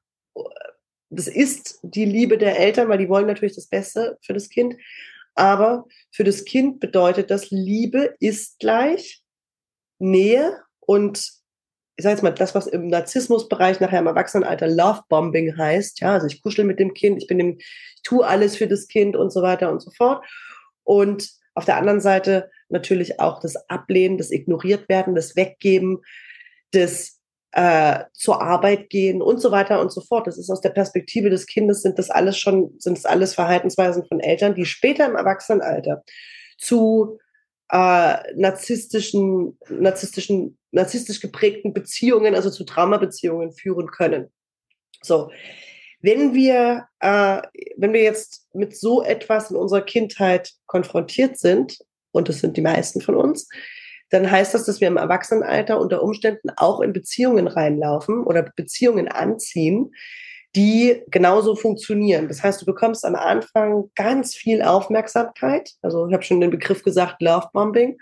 das 1.10 1.28
ist 1.28 1.78
die 1.82 2.06
Liebe 2.06 2.38
der 2.38 2.58
Eltern, 2.58 2.88
weil 2.88 2.98
die 2.98 3.08
wollen 3.08 3.26
natürlich 3.26 3.54
das 3.54 3.68
Beste 3.68 4.16
für 4.22 4.32
das 4.32 4.48
Kind. 4.48 4.76
Aber 5.34 5.86
für 6.10 6.24
das 6.24 6.44
Kind 6.44 6.80
bedeutet 6.80 7.30
das, 7.30 7.50
Liebe 7.50 8.14
ist 8.20 8.58
gleich 8.58 9.22
Nähe 9.98 10.60
und 10.80 11.32
ich 11.96 12.02
sage 12.02 12.14
jetzt 12.14 12.22
mal, 12.22 12.30
das, 12.30 12.54
was 12.54 12.66
im 12.66 12.88
Narzissmusbereich 12.88 13.78
nachher 13.78 14.00
im 14.00 14.08
Erwachsenenalter 14.08 14.66
Lovebombing 14.66 15.56
heißt, 15.56 16.00
ja, 16.00 16.14
also 16.14 16.26
ich 16.26 16.42
kuschel 16.42 16.64
mit 16.64 16.80
dem 16.80 16.92
Kind, 16.92 17.22
ich 17.22 17.28
bin 17.28 17.38
dem, 17.38 17.56
ich 17.58 18.02
tue 18.02 18.26
alles 18.26 18.56
für 18.56 18.66
das 18.66 18.88
Kind 18.88 19.14
und 19.16 19.32
so 19.32 19.42
weiter 19.42 19.70
und 19.70 19.80
so 19.80 19.90
fort. 19.92 20.24
Und 20.82 21.30
auf 21.54 21.64
der 21.64 21.76
anderen 21.76 22.00
Seite 22.00 22.50
natürlich 22.68 23.20
auch 23.20 23.40
das 23.40 23.56
Ablehnen, 23.68 24.18
das 24.18 24.32
Ignoriertwerden, 24.32 25.14
das 25.14 25.36
Weggeben, 25.36 26.00
das 26.72 27.20
äh, 27.54 28.04
zur 28.12 28.42
Arbeit 28.42 28.90
gehen 28.90 29.22
und 29.22 29.40
so 29.40 29.52
weiter 29.52 29.80
und 29.80 29.92
so 29.92 30.00
fort. 30.00 30.26
Das 30.26 30.38
ist 30.38 30.50
aus 30.50 30.60
der 30.60 30.70
Perspektive 30.70 31.30
des 31.30 31.46
Kindes 31.46 31.82
sind 31.82 32.00
das 32.00 32.10
alles 32.10 32.36
schon, 32.36 32.74
sind 32.78 32.98
das 32.98 33.04
alles 33.04 33.34
Verhaltensweisen 33.34 34.04
von 34.06 34.18
Eltern, 34.18 34.56
die 34.56 34.66
später 34.66 35.06
im 35.06 35.14
Erwachsenenalter 35.14 36.02
zu 36.58 37.18
äh, 37.70 38.16
narzisstischen, 38.34 39.56
narzisstischen, 39.68 40.58
narzisstisch 40.72 41.20
geprägten 41.20 41.72
Beziehungen, 41.72 42.34
also 42.34 42.50
zu 42.50 42.64
Traumabeziehungen 42.64 43.52
führen 43.52 43.88
können. 43.92 44.32
So, 45.00 45.30
wenn 46.00 46.34
wir, 46.34 46.88
äh, 46.98 47.40
wenn 47.76 47.92
wir 47.92 48.02
jetzt 48.02 48.48
mit 48.52 48.76
so 48.76 49.04
etwas 49.04 49.52
in 49.52 49.56
unserer 49.56 49.82
Kindheit 49.82 50.54
konfrontiert 50.66 51.38
sind, 51.38 51.78
und 52.10 52.28
das 52.28 52.40
sind 52.40 52.56
die 52.56 52.62
meisten 52.62 53.00
von 53.00 53.14
uns, 53.14 53.48
dann 54.10 54.30
heißt 54.30 54.54
das, 54.54 54.64
dass 54.64 54.80
wir 54.80 54.88
im 54.88 54.96
Erwachsenenalter 54.96 55.80
unter 55.80 56.02
Umständen 56.02 56.50
auch 56.56 56.80
in 56.80 56.92
Beziehungen 56.92 57.48
reinlaufen 57.48 58.24
oder 58.24 58.42
Beziehungen 58.42 59.08
anziehen, 59.08 59.92
die 60.56 61.02
genauso 61.08 61.56
funktionieren. 61.56 62.28
Das 62.28 62.42
heißt, 62.42 62.62
du 62.62 62.66
bekommst 62.66 63.04
am 63.04 63.16
Anfang 63.16 63.90
ganz 63.96 64.34
viel 64.34 64.62
Aufmerksamkeit. 64.62 65.72
Also 65.82 66.06
ich 66.06 66.14
habe 66.14 66.22
schon 66.22 66.40
den 66.40 66.50
Begriff 66.50 66.82
gesagt, 66.82 67.20
Lovebombing. 67.22 67.98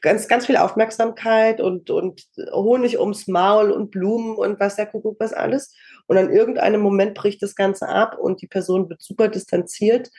Ganz, 0.00 0.26
ganz 0.26 0.46
viel 0.46 0.56
Aufmerksamkeit 0.56 1.60
und, 1.60 1.88
und 1.88 2.24
Honig 2.52 2.98
ums 2.98 3.28
Maul 3.28 3.70
und 3.70 3.92
Blumen 3.92 4.36
und 4.36 4.58
was 4.58 4.74
der 4.76 4.86
Kuckuck 4.86 5.18
was 5.20 5.32
alles. 5.32 5.74
Und 6.06 6.18
an 6.18 6.32
irgendeinem 6.32 6.80
Moment 6.80 7.14
bricht 7.14 7.40
das 7.42 7.54
Ganze 7.54 7.88
ab 7.88 8.18
und 8.18 8.42
die 8.42 8.48
Person 8.48 8.88
wird 8.88 9.02
super 9.02 9.28
distanziert 9.28 10.10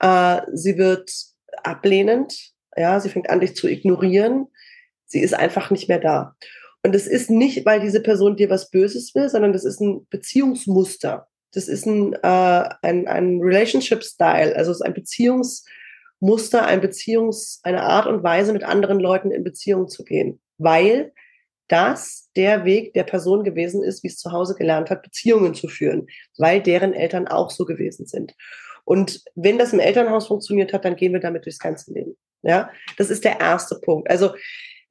Äh, 0.00 0.42
sie 0.52 0.76
wird 0.78 1.12
ablehnend. 1.62 2.52
Ja, 2.76 2.98
sie 3.00 3.08
fängt 3.08 3.30
an, 3.30 3.40
dich 3.40 3.54
zu 3.56 3.68
ignorieren. 3.68 4.48
Sie 5.06 5.20
ist 5.20 5.34
einfach 5.34 5.70
nicht 5.70 5.88
mehr 5.88 6.00
da. 6.00 6.34
Und 6.82 6.94
es 6.94 7.06
ist 7.06 7.30
nicht, 7.30 7.64
weil 7.64 7.80
diese 7.80 8.02
Person 8.02 8.36
dir 8.36 8.50
was 8.50 8.70
Böses 8.70 9.14
will, 9.14 9.28
sondern 9.28 9.52
das 9.52 9.64
ist 9.64 9.80
ein 9.80 10.06
Beziehungsmuster. 10.10 11.26
Das 11.52 11.68
ist 11.68 11.86
ein, 11.86 12.12
äh, 12.14 12.68
ein, 12.82 13.06
ein 13.06 13.40
Relationship-Style. 13.40 14.54
Also 14.54 14.70
es 14.70 14.78
ist 14.78 14.82
ein 14.82 14.92
Beziehungsmuster, 14.92 16.66
ein 16.66 16.82
Beziehungs-, 16.82 17.60
eine 17.62 17.82
Art 17.82 18.06
und 18.06 18.22
Weise, 18.22 18.52
mit 18.52 18.64
anderen 18.64 19.00
Leuten 19.00 19.30
in 19.30 19.44
Beziehung 19.44 19.88
zu 19.88 20.04
gehen. 20.04 20.40
Weil 20.58 21.12
das 21.68 22.28
der 22.36 22.64
Weg 22.64 22.92
der 22.92 23.04
Person 23.04 23.44
gewesen 23.44 23.82
ist, 23.82 24.02
wie 24.02 24.08
es 24.08 24.18
zu 24.18 24.32
Hause 24.32 24.54
gelernt 24.54 24.90
hat, 24.90 25.02
Beziehungen 25.02 25.54
zu 25.54 25.68
führen, 25.68 26.06
weil 26.36 26.60
deren 26.60 26.92
Eltern 26.92 27.28
auch 27.28 27.50
so 27.50 27.64
gewesen 27.64 28.06
sind. 28.06 28.34
Und 28.84 29.22
wenn 29.34 29.58
das 29.58 29.72
im 29.72 29.80
Elternhaus 29.80 30.26
funktioniert 30.26 30.72
hat, 30.72 30.84
dann 30.84 30.96
gehen 30.96 31.14
wir 31.14 31.20
damit 31.20 31.46
durchs 31.46 31.58
ganze 31.58 31.92
Leben. 31.92 32.16
Ja, 32.42 32.70
das 32.98 33.08
ist 33.08 33.24
der 33.24 33.40
erste 33.40 33.76
Punkt. 33.80 34.10
Also 34.10 34.34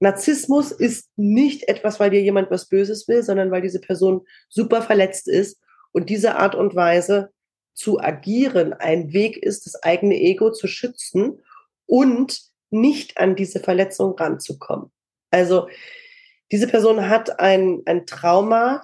Narzissmus 0.04 0.72
ist 0.72 1.10
nicht 1.16 1.68
etwas, 1.70 2.00
weil 2.00 2.10
dir 2.10 2.22
jemand 2.22 2.52
was 2.52 2.68
Böses 2.68 3.08
will, 3.08 3.24
sondern 3.24 3.52
weil 3.52 3.62
diese 3.62 3.80
Person 3.80 4.26
super 4.50 4.82
verletzt 4.82 5.28
ist 5.28 5.60
und 5.94 6.10
diese 6.10 6.36
Art 6.36 6.56
und 6.56 6.76
Weise 6.76 7.32
zu 7.74 8.00
agieren 8.00 8.74
ein 8.74 9.14
Weg 9.14 9.38
ist, 9.38 9.66
das 9.66 9.82
eigene 9.82 10.16
Ego 10.16 10.52
zu 10.52 10.68
schützen 10.68 11.42
und 11.86 12.42
nicht 12.70 13.18
an 13.18 13.36
diese 13.36 13.60
Verletzung 13.60 14.18
ranzukommen. 14.18 14.92
Also 15.32 15.70
diese 16.52 16.68
Person 16.68 17.08
hat 17.08 17.40
ein, 17.40 17.82
ein 17.86 18.06
Trauma, 18.06 18.84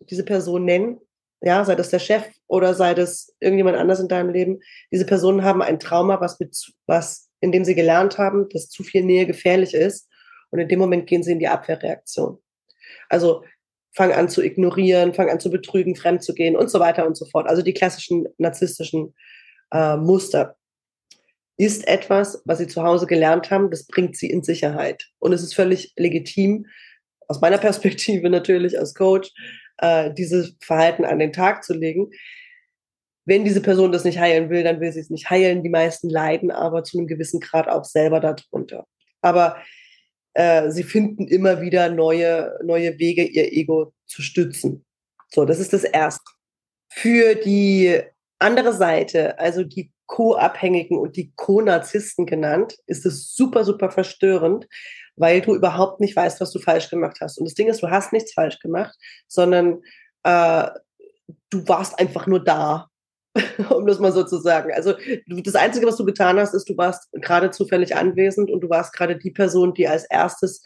diese 0.00 0.24
Person 0.24 0.64
nennen, 0.64 1.00
ja, 1.40 1.64
sei 1.64 1.74
das 1.74 1.90
der 1.90 1.98
Chef 1.98 2.24
oder 2.46 2.74
sei 2.74 2.94
das 2.94 3.34
irgendjemand 3.40 3.76
anders 3.76 3.98
in 3.98 4.08
deinem 4.08 4.30
Leben. 4.30 4.60
Diese 4.92 5.04
Personen 5.04 5.42
haben 5.42 5.60
ein 5.60 5.80
Trauma, 5.80 6.20
was 6.20 6.38
mit, 6.38 6.56
was, 6.86 7.30
in 7.40 7.50
dem 7.50 7.64
sie 7.64 7.74
gelernt 7.74 8.16
haben, 8.16 8.48
dass 8.50 8.68
zu 8.68 8.84
viel 8.84 9.02
Nähe 9.02 9.26
gefährlich 9.26 9.74
ist. 9.74 10.08
Und 10.52 10.60
in 10.60 10.68
dem 10.68 10.78
Moment 10.78 11.06
gehen 11.08 11.22
sie 11.22 11.32
in 11.32 11.38
die 11.38 11.48
Abwehrreaktion. 11.48 12.38
Also 13.08 13.42
fang 13.94 14.12
an 14.12 14.28
zu 14.28 14.42
ignorieren, 14.42 15.14
fang 15.14 15.28
an 15.28 15.40
zu 15.40 15.50
betrügen, 15.50 15.96
fremd 15.96 16.22
zu 16.22 16.34
gehen 16.34 16.56
und 16.56 16.70
so 16.70 16.78
weiter 16.78 17.06
und 17.06 17.16
so 17.16 17.26
fort. 17.26 17.48
Also 17.48 17.62
die 17.62 17.74
klassischen 17.74 18.26
narzisstischen 18.38 19.14
äh, 19.72 19.96
Muster 19.96 20.56
ist 21.56 21.86
etwas, 21.86 22.42
was 22.44 22.58
sie 22.58 22.66
zu 22.66 22.82
Hause 22.82 23.06
gelernt 23.06 23.50
haben, 23.50 23.70
das 23.70 23.86
bringt 23.86 24.16
sie 24.16 24.30
in 24.30 24.42
Sicherheit. 24.42 25.08
Und 25.18 25.32
es 25.32 25.42
ist 25.42 25.54
völlig 25.54 25.92
legitim, 25.96 26.66
aus 27.28 27.40
meiner 27.40 27.58
Perspektive 27.66 28.30
natürlich 28.30 28.78
als 28.78 28.94
Coach, 28.94 29.30
äh, 29.78 30.12
dieses 30.12 30.56
Verhalten 30.60 31.04
an 31.04 31.18
den 31.18 31.32
Tag 31.32 31.64
zu 31.64 31.74
legen. 31.74 32.10
Wenn 33.24 33.44
diese 33.44 33.60
Person 33.60 33.92
das 33.92 34.04
nicht 34.04 34.18
heilen 34.18 34.50
will, 34.50 34.64
dann 34.64 34.80
will 34.80 34.92
sie 34.92 35.00
es 35.00 35.10
nicht 35.10 35.30
heilen. 35.30 35.62
Die 35.62 35.68
meisten 35.68 36.10
leiden 36.10 36.50
aber 36.50 36.82
zu 36.82 36.98
einem 36.98 37.06
gewissen 37.06 37.40
Grad 37.40 37.68
auch 37.68 37.84
selber 37.84 38.18
darunter. 38.18 38.86
Aber 39.20 39.56
äh, 40.34 40.70
sie 40.70 40.82
finden 40.82 41.26
immer 41.28 41.60
wieder 41.60 41.90
neue, 41.90 42.58
neue 42.64 42.98
Wege, 42.98 43.24
ihr 43.24 43.52
Ego 43.52 43.92
zu 44.06 44.22
stützen. 44.22 44.84
So, 45.28 45.44
das 45.44 45.58
ist 45.58 45.72
das 45.72 45.84
Erste. 45.84 46.30
Für 46.90 47.34
die 47.34 48.00
andere 48.38 48.72
Seite, 48.72 49.38
also 49.38 49.62
die 49.62 49.90
Co-Abhängigen 50.06 50.98
und 50.98 51.16
die 51.16 51.32
Co-Narzissten 51.36 52.26
genannt, 52.26 52.76
ist 52.86 53.06
es 53.06 53.34
super, 53.34 53.64
super 53.64 53.90
verstörend, 53.90 54.68
weil 55.16 55.40
du 55.40 55.54
überhaupt 55.54 56.00
nicht 56.00 56.16
weißt, 56.16 56.40
was 56.40 56.52
du 56.52 56.58
falsch 56.58 56.90
gemacht 56.90 57.18
hast. 57.20 57.38
Und 57.38 57.46
das 57.46 57.54
Ding 57.54 57.68
ist, 57.68 57.82
du 57.82 57.90
hast 57.90 58.12
nichts 58.12 58.34
falsch 58.34 58.58
gemacht, 58.58 58.94
sondern 59.26 59.80
äh, 60.24 60.68
du 61.50 61.66
warst 61.68 61.98
einfach 61.98 62.26
nur 62.26 62.44
da 62.44 62.88
um 63.70 63.86
das 63.86 63.98
mal 63.98 64.12
so 64.12 64.24
zu 64.24 64.38
sagen. 64.38 64.72
Also 64.74 64.94
das 65.26 65.54
Einzige, 65.54 65.86
was 65.86 65.96
du 65.96 66.04
getan 66.04 66.38
hast, 66.38 66.54
ist, 66.54 66.68
du 66.68 66.76
warst 66.76 67.10
gerade 67.12 67.50
zufällig 67.50 67.96
anwesend 67.96 68.50
und 68.50 68.60
du 68.60 68.68
warst 68.68 68.92
gerade 68.92 69.16
die 69.16 69.30
Person, 69.30 69.74
die 69.74 69.88
als 69.88 70.04
erstes 70.04 70.62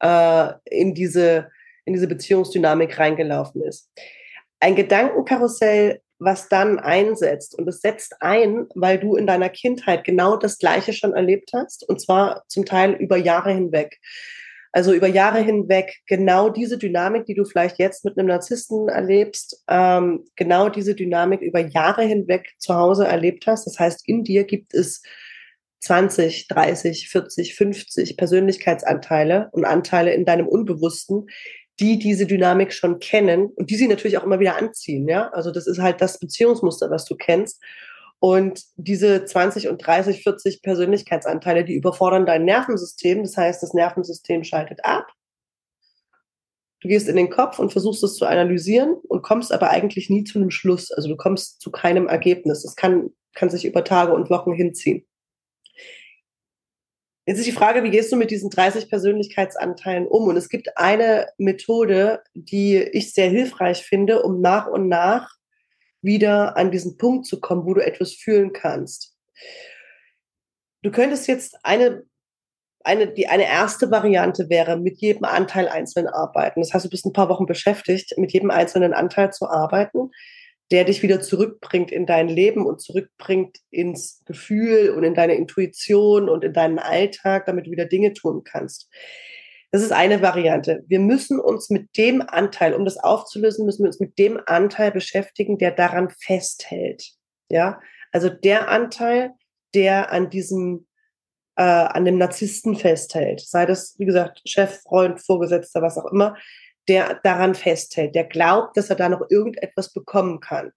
äh, 0.00 0.52
in, 0.66 0.94
diese, 0.94 1.50
in 1.84 1.94
diese 1.94 2.06
Beziehungsdynamik 2.06 2.98
reingelaufen 2.98 3.62
ist. 3.62 3.90
Ein 4.60 4.76
Gedankenkarussell, 4.76 6.00
was 6.18 6.48
dann 6.48 6.78
einsetzt, 6.78 7.58
und 7.58 7.66
es 7.66 7.80
setzt 7.80 8.16
ein, 8.20 8.66
weil 8.76 8.98
du 8.98 9.16
in 9.16 9.26
deiner 9.26 9.48
Kindheit 9.48 10.04
genau 10.04 10.36
das 10.36 10.58
Gleiche 10.58 10.92
schon 10.92 11.14
erlebt 11.14 11.50
hast, 11.52 11.88
und 11.88 12.00
zwar 12.00 12.44
zum 12.46 12.64
Teil 12.64 12.92
über 12.92 13.16
Jahre 13.16 13.52
hinweg. 13.52 13.98
Also 14.72 14.94
über 14.94 15.06
Jahre 15.06 15.40
hinweg 15.40 15.98
genau 16.06 16.48
diese 16.48 16.78
Dynamik, 16.78 17.26
die 17.26 17.34
du 17.34 17.44
vielleicht 17.44 17.78
jetzt 17.78 18.04
mit 18.06 18.18
einem 18.18 18.28
Narzissten 18.28 18.88
erlebst, 18.88 19.62
ähm, 19.68 20.24
genau 20.34 20.70
diese 20.70 20.94
Dynamik 20.94 21.42
über 21.42 21.60
Jahre 21.60 22.02
hinweg 22.02 22.54
zu 22.58 22.74
Hause 22.74 23.06
erlebt 23.06 23.46
hast. 23.46 23.66
Das 23.66 23.78
heißt, 23.78 24.08
in 24.08 24.24
dir 24.24 24.44
gibt 24.44 24.72
es 24.72 25.02
20, 25.80 26.48
30, 26.48 27.08
40, 27.10 27.54
50 27.54 28.16
Persönlichkeitsanteile 28.16 29.50
und 29.52 29.66
Anteile 29.66 30.14
in 30.14 30.24
deinem 30.24 30.48
Unbewussten, 30.48 31.26
die 31.78 31.98
diese 31.98 32.26
Dynamik 32.26 32.72
schon 32.72 32.98
kennen 32.98 33.50
und 33.54 33.68
die 33.68 33.76
sie 33.76 33.88
natürlich 33.88 34.16
auch 34.16 34.24
immer 34.24 34.40
wieder 34.40 34.56
anziehen. 34.56 35.06
Ja, 35.08 35.28
also 35.30 35.50
das 35.50 35.66
ist 35.66 35.80
halt 35.80 36.00
das 36.00 36.18
Beziehungsmuster, 36.18 36.90
was 36.90 37.04
du 37.04 37.16
kennst. 37.16 37.60
Und 38.22 38.62
diese 38.76 39.24
20 39.24 39.66
und 39.66 39.84
30, 39.84 40.22
40 40.22 40.62
Persönlichkeitsanteile, 40.62 41.64
die 41.64 41.74
überfordern 41.74 42.24
dein 42.24 42.44
Nervensystem. 42.44 43.24
Das 43.24 43.36
heißt, 43.36 43.60
das 43.64 43.74
Nervensystem 43.74 44.44
schaltet 44.44 44.84
ab. 44.84 45.08
Du 46.80 46.86
gehst 46.86 47.08
in 47.08 47.16
den 47.16 47.30
Kopf 47.30 47.58
und 47.58 47.72
versuchst 47.72 48.04
es 48.04 48.14
zu 48.14 48.24
analysieren 48.24 48.94
und 49.08 49.22
kommst 49.22 49.50
aber 49.50 49.70
eigentlich 49.70 50.08
nie 50.08 50.22
zu 50.22 50.38
einem 50.38 50.52
Schluss. 50.52 50.92
Also 50.92 51.08
du 51.08 51.16
kommst 51.16 51.60
zu 51.60 51.72
keinem 51.72 52.06
Ergebnis. 52.06 52.62
Das 52.62 52.76
kann, 52.76 53.10
kann 53.34 53.50
sich 53.50 53.64
über 53.64 53.82
Tage 53.82 54.14
und 54.14 54.30
Wochen 54.30 54.52
hinziehen. 54.52 55.04
Jetzt 57.26 57.38
ist 57.38 57.48
die 57.48 57.52
Frage, 57.52 57.82
wie 57.82 57.90
gehst 57.90 58.12
du 58.12 58.16
mit 58.16 58.30
diesen 58.30 58.50
30 58.50 58.88
Persönlichkeitsanteilen 58.88 60.06
um? 60.06 60.28
Und 60.28 60.36
es 60.36 60.48
gibt 60.48 60.78
eine 60.78 61.26
Methode, 61.38 62.22
die 62.34 62.76
ich 62.76 63.12
sehr 63.14 63.30
hilfreich 63.30 63.82
finde, 63.82 64.22
um 64.22 64.40
nach 64.40 64.68
und 64.68 64.86
nach 64.86 65.41
wieder 66.02 66.56
an 66.56 66.70
diesen 66.70 66.98
Punkt 66.98 67.26
zu 67.26 67.40
kommen, 67.40 67.64
wo 67.64 67.74
du 67.74 67.84
etwas 67.84 68.12
fühlen 68.12 68.52
kannst. 68.52 69.16
Du 70.82 70.90
könntest 70.90 71.28
jetzt 71.28 71.56
eine, 71.62 72.02
eine, 72.84 73.06
die, 73.12 73.28
eine 73.28 73.46
erste 73.46 73.90
Variante 73.90 74.50
wäre, 74.50 74.76
mit 74.76 75.00
jedem 75.00 75.24
Anteil 75.24 75.68
einzeln 75.68 76.08
arbeiten. 76.08 76.60
Das 76.60 76.74
heißt, 76.74 76.84
du 76.84 76.90
bist 76.90 77.06
ein 77.06 77.12
paar 77.12 77.28
Wochen 77.28 77.46
beschäftigt, 77.46 78.14
mit 78.18 78.32
jedem 78.32 78.50
einzelnen 78.50 78.92
Anteil 78.92 79.32
zu 79.32 79.48
arbeiten, 79.48 80.10
der 80.72 80.84
dich 80.84 81.02
wieder 81.02 81.20
zurückbringt 81.20 81.92
in 81.92 82.06
dein 82.06 82.28
Leben 82.28 82.66
und 82.66 82.80
zurückbringt 82.80 83.58
ins 83.70 84.22
Gefühl 84.24 84.90
und 84.90 85.04
in 85.04 85.14
deine 85.14 85.34
Intuition 85.34 86.28
und 86.28 86.42
in 86.44 86.52
deinen 86.52 86.78
Alltag, 86.78 87.46
damit 87.46 87.66
du 87.66 87.70
wieder 87.70 87.84
Dinge 87.84 88.12
tun 88.14 88.42
kannst. 88.42 88.88
Das 89.72 89.82
ist 89.82 89.92
eine 89.92 90.20
Variante. 90.20 90.84
Wir 90.86 91.00
müssen 91.00 91.40
uns 91.40 91.70
mit 91.70 91.96
dem 91.96 92.20
Anteil, 92.20 92.74
um 92.74 92.84
das 92.84 92.98
aufzulösen, 92.98 93.64
müssen 93.64 93.82
wir 93.82 93.86
uns 93.88 94.00
mit 94.00 94.18
dem 94.18 94.38
Anteil 94.44 94.92
beschäftigen, 94.92 95.56
der 95.56 95.70
daran 95.70 96.10
festhält. 96.10 97.12
Ja, 97.48 97.80
also 98.12 98.28
der 98.28 98.68
Anteil, 98.68 99.32
der 99.74 100.12
an 100.12 100.28
diesem, 100.28 100.86
äh, 101.56 101.62
an 101.62 102.04
dem 102.04 102.18
Narzissten 102.18 102.76
festhält. 102.76 103.40
Sei 103.40 103.64
das, 103.64 103.98
wie 103.98 104.04
gesagt, 104.04 104.42
Chef, 104.46 104.82
Freund, 104.82 105.24
Vorgesetzter, 105.24 105.80
was 105.80 105.96
auch 105.96 106.12
immer, 106.12 106.36
der 106.86 107.20
daran 107.22 107.54
festhält, 107.54 108.14
der 108.14 108.24
glaubt, 108.24 108.76
dass 108.76 108.90
er 108.90 108.96
da 108.96 109.08
noch 109.08 109.30
irgendetwas 109.30 109.90
bekommen 109.94 110.40
kann. 110.40 110.72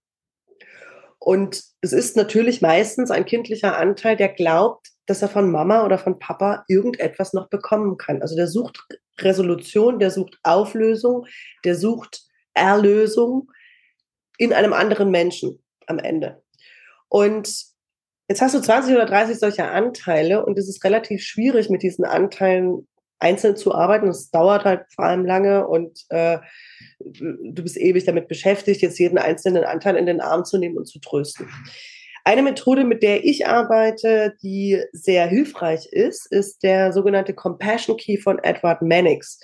Und 1.18 1.62
es 1.82 1.92
ist 1.92 2.16
natürlich 2.16 2.62
meistens 2.62 3.10
ein 3.10 3.26
kindlicher 3.26 3.76
Anteil, 3.76 4.16
der 4.16 4.28
glaubt, 4.28 4.88
dass 5.06 5.22
er 5.22 5.28
von 5.28 5.50
Mama 5.50 5.84
oder 5.84 5.98
von 5.98 6.18
Papa 6.18 6.64
irgendetwas 6.68 7.32
noch 7.32 7.48
bekommen 7.48 7.96
kann. 7.96 8.22
Also 8.22 8.36
der 8.36 8.48
sucht 8.48 8.84
Resolution, 9.20 9.98
der 9.98 10.10
sucht 10.10 10.38
Auflösung, 10.42 11.26
der 11.64 11.76
sucht 11.76 12.22
Erlösung 12.54 13.50
in 14.38 14.52
einem 14.52 14.72
anderen 14.72 15.10
Menschen 15.10 15.62
am 15.86 15.98
Ende. 15.98 16.42
Und 17.08 17.48
jetzt 18.28 18.42
hast 18.42 18.54
du 18.54 18.60
20 18.60 18.94
oder 18.94 19.06
30 19.06 19.38
solcher 19.38 19.70
Anteile 19.70 20.44
und 20.44 20.58
es 20.58 20.68
ist 20.68 20.84
relativ 20.84 21.22
schwierig, 21.22 21.70
mit 21.70 21.82
diesen 21.82 22.04
Anteilen 22.04 22.86
einzeln 23.18 23.56
zu 23.56 23.74
arbeiten. 23.74 24.08
Es 24.08 24.30
dauert 24.30 24.64
halt 24.64 24.84
vor 24.94 25.06
allem 25.06 25.24
lange 25.24 25.66
und 25.66 26.04
äh, 26.10 26.38
du 26.98 27.62
bist 27.62 27.78
ewig 27.78 28.04
damit 28.04 28.28
beschäftigt, 28.28 28.82
jetzt 28.82 28.98
jeden 28.98 29.18
einzelnen 29.18 29.64
Anteil 29.64 29.96
in 29.96 30.06
den 30.06 30.20
Arm 30.20 30.44
zu 30.44 30.58
nehmen 30.58 30.76
und 30.76 30.86
zu 30.86 30.98
trösten. 31.00 31.48
Eine 32.26 32.42
Methode, 32.42 32.82
mit 32.82 33.04
der 33.04 33.24
ich 33.24 33.46
arbeite, 33.46 34.34
die 34.42 34.82
sehr 34.90 35.28
hilfreich 35.28 35.86
ist, 35.92 36.26
ist 36.32 36.64
der 36.64 36.92
sogenannte 36.92 37.34
Compassion 37.34 37.96
Key 37.96 38.18
von 38.18 38.40
Edward 38.40 38.82
Mannix. 38.82 39.38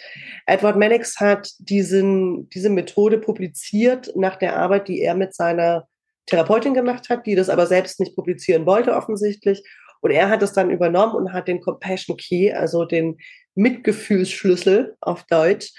Edward 0.47 0.77
Mannix 0.77 1.21
hat 1.21 1.53
diesen, 1.61 2.49
diese 2.49 2.71
Methode 2.71 3.19
publiziert 3.19 4.11
nach 4.17 4.35
der 4.35 4.57
Arbeit, 4.57 4.89
die 4.89 5.01
er 5.01 5.15
mit 5.15 5.33
seiner 5.33 5.87
Therapeutin 6.27 6.75
gemacht 6.75 7.09
hat, 7.09 7.25
die 7.25 7.37
das 7.37 7.51
aber 7.51 7.69
selbst 7.69 8.01
nicht 8.01 8.17
publizieren 8.17 8.67
wollte 8.67 8.97
offensichtlich. 8.97 9.62
Und 10.01 10.11
er 10.11 10.29
hat 10.29 10.43
es 10.43 10.53
dann 10.53 10.73
übernommen 10.73 11.15
und 11.15 11.33
hat 11.33 11.47
den 11.47 11.61
Compassion 11.61 12.17
Key, 12.17 12.53
also 12.53 12.85
den 12.85 13.17
Mitgefühlsschlüssel 13.55 14.97
auf 15.01 15.23
Deutsch, 15.31 15.73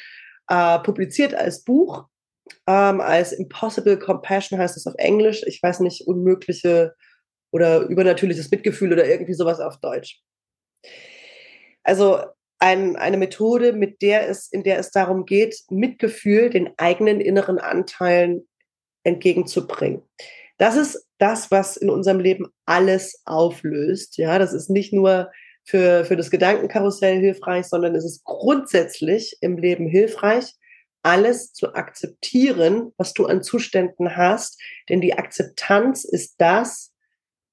äh, 0.48 0.79
publiziert 0.79 1.36
als 1.36 1.65
Buch 1.65 2.05
ähm, 2.67 3.01
als 3.01 3.31
Impossible 3.31 3.97
Compassion 3.97 4.59
heißt 4.59 4.77
es 4.77 4.88
auf 4.88 4.95
Englisch. 4.97 5.43
Ich 5.45 5.62
weiß 5.62 5.79
nicht, 5.81 6.07
unmögliche 6.07 6.95
oder 7.51 7.81
übernatürliches 7.81 8.51
Mitgefühl 8.51 8.93
oder 8.93 9.05
irgendwie 9.05 9.33
sowas 9.33 9.59
auf 9.59 9.79
Deutsch. 9.79 10.21
Also 11.83 12.19
ein, 12.59 12.95
eine 12.95 13.17
Methode, 13.17 13.73
mit 13.73 14.01
der 14.01 14.29
es, 14.29 14.51
in 14.51 14.63
der 14.63 14.79
es 14.79 14.91
darum 14.91 15.25
geht, 15.25 15.57
Mitgefühl 15.69 16.50
den 16.50 16.71
eigenen 16.77 17.19
inneren 17.19 17.59
Anteilen 17.59 18.47
entgegenzubringen. 19.03 20.01
Das 20.57 20.77
ist 20.77 21.05
das, 21.17 21.51
was 21.51 21.77
in 21.77 21.89
unserem 21.89 22.19
Leben 22.19 22.47
alles 22.65 23.21
auflöst. 23.25 24.17
Ja, 24.17 24.39
das 24.39 24.53
ist 24.53 24.69
nicht 24.69 24.93
nur 24.93 25.29
für, 25.65 26.05
für 26.05 26.15
das 26.15 26.31
Gedankenkarussell 26.31 27.19
hilfreich, 27.19 27.65
sondern 27.65 27.95
es 27.95 28.05
ist 28.05 28.23
grundsätzlich 28.23 29.38
im 29.41 29.57
Leben 29.57 29.88
hilfreich, 29.88 30.53
alles 31.03 31.53
zu 31.53 31.74
akzeptieren, 31.75 32.93
was 32.98 33.13
du 33.13 33.25
an 33.25 33.43
Zuständen 33.43 34.15
hast. 34.17 34.60
Denn 34.89 35.01
die 35.01 35.13
Akzeptanz 35.13 36.03
ist 36.05 36.36
das, 36.39 36.93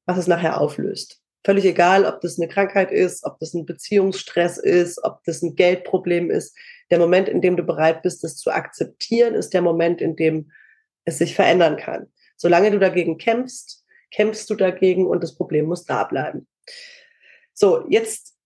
was 0.07 0.19
es 0.19 0.27
nachher 0.27 0.61
auflöst. 0.61 1.21
Völlig 1.45 1.65
egal, 1.65 2.05
ob 2.05 2.21
das 2.21 2.39
eine 2.39 2.49
Krankheit 2.49 2.91
ist, 2.93 3.25
ob 3.25 3.39
das 3.39 3.55
ein 3.55 3.67
Beziehungsstress 3.67 4.59
ist, 4.59 5.03
ob 5.03 5.25
das 5.25 5.43
ein 5.43 5.57
Geldproblem 5.57 6.31
ist. 6.31 6.57
Der 6.91 6.99
Moment, 6.99 7.29
in 7.29 7.41
dem 7.41 7.57
du 7.57 7.63
bereit 7.63 8.03
bist, 8.03 8.23
das 8.23 8.37
zu 8.37 8.51
akzeptieren, 8.51 9.35
ist 9.35 9.55
der 9.55 9.63
Moment, 9.63 10.01
in 10.01 10.17
dem 10.17 10.51
es 11.05 11.19
sich 11.19 11.35
verändern 11.35 11.77
kann. 11.77 12.13
Solange 12.37 12.71
du 12.71 12.79
dagegen 12.79 13.19
kämpfst, 13.19 13.85
kämpfst 14.11 14.51
du 14.51 14.55
dagegen 14.55 15.07
und 15.07 15.23
das 15.23 15.35
Problem 15.35 15.67
muss 15.67 15.85
da 15.85 16.05
bleiben. 16.05 16.47
So, 17.55 17.87
jetzt 17.89 18.37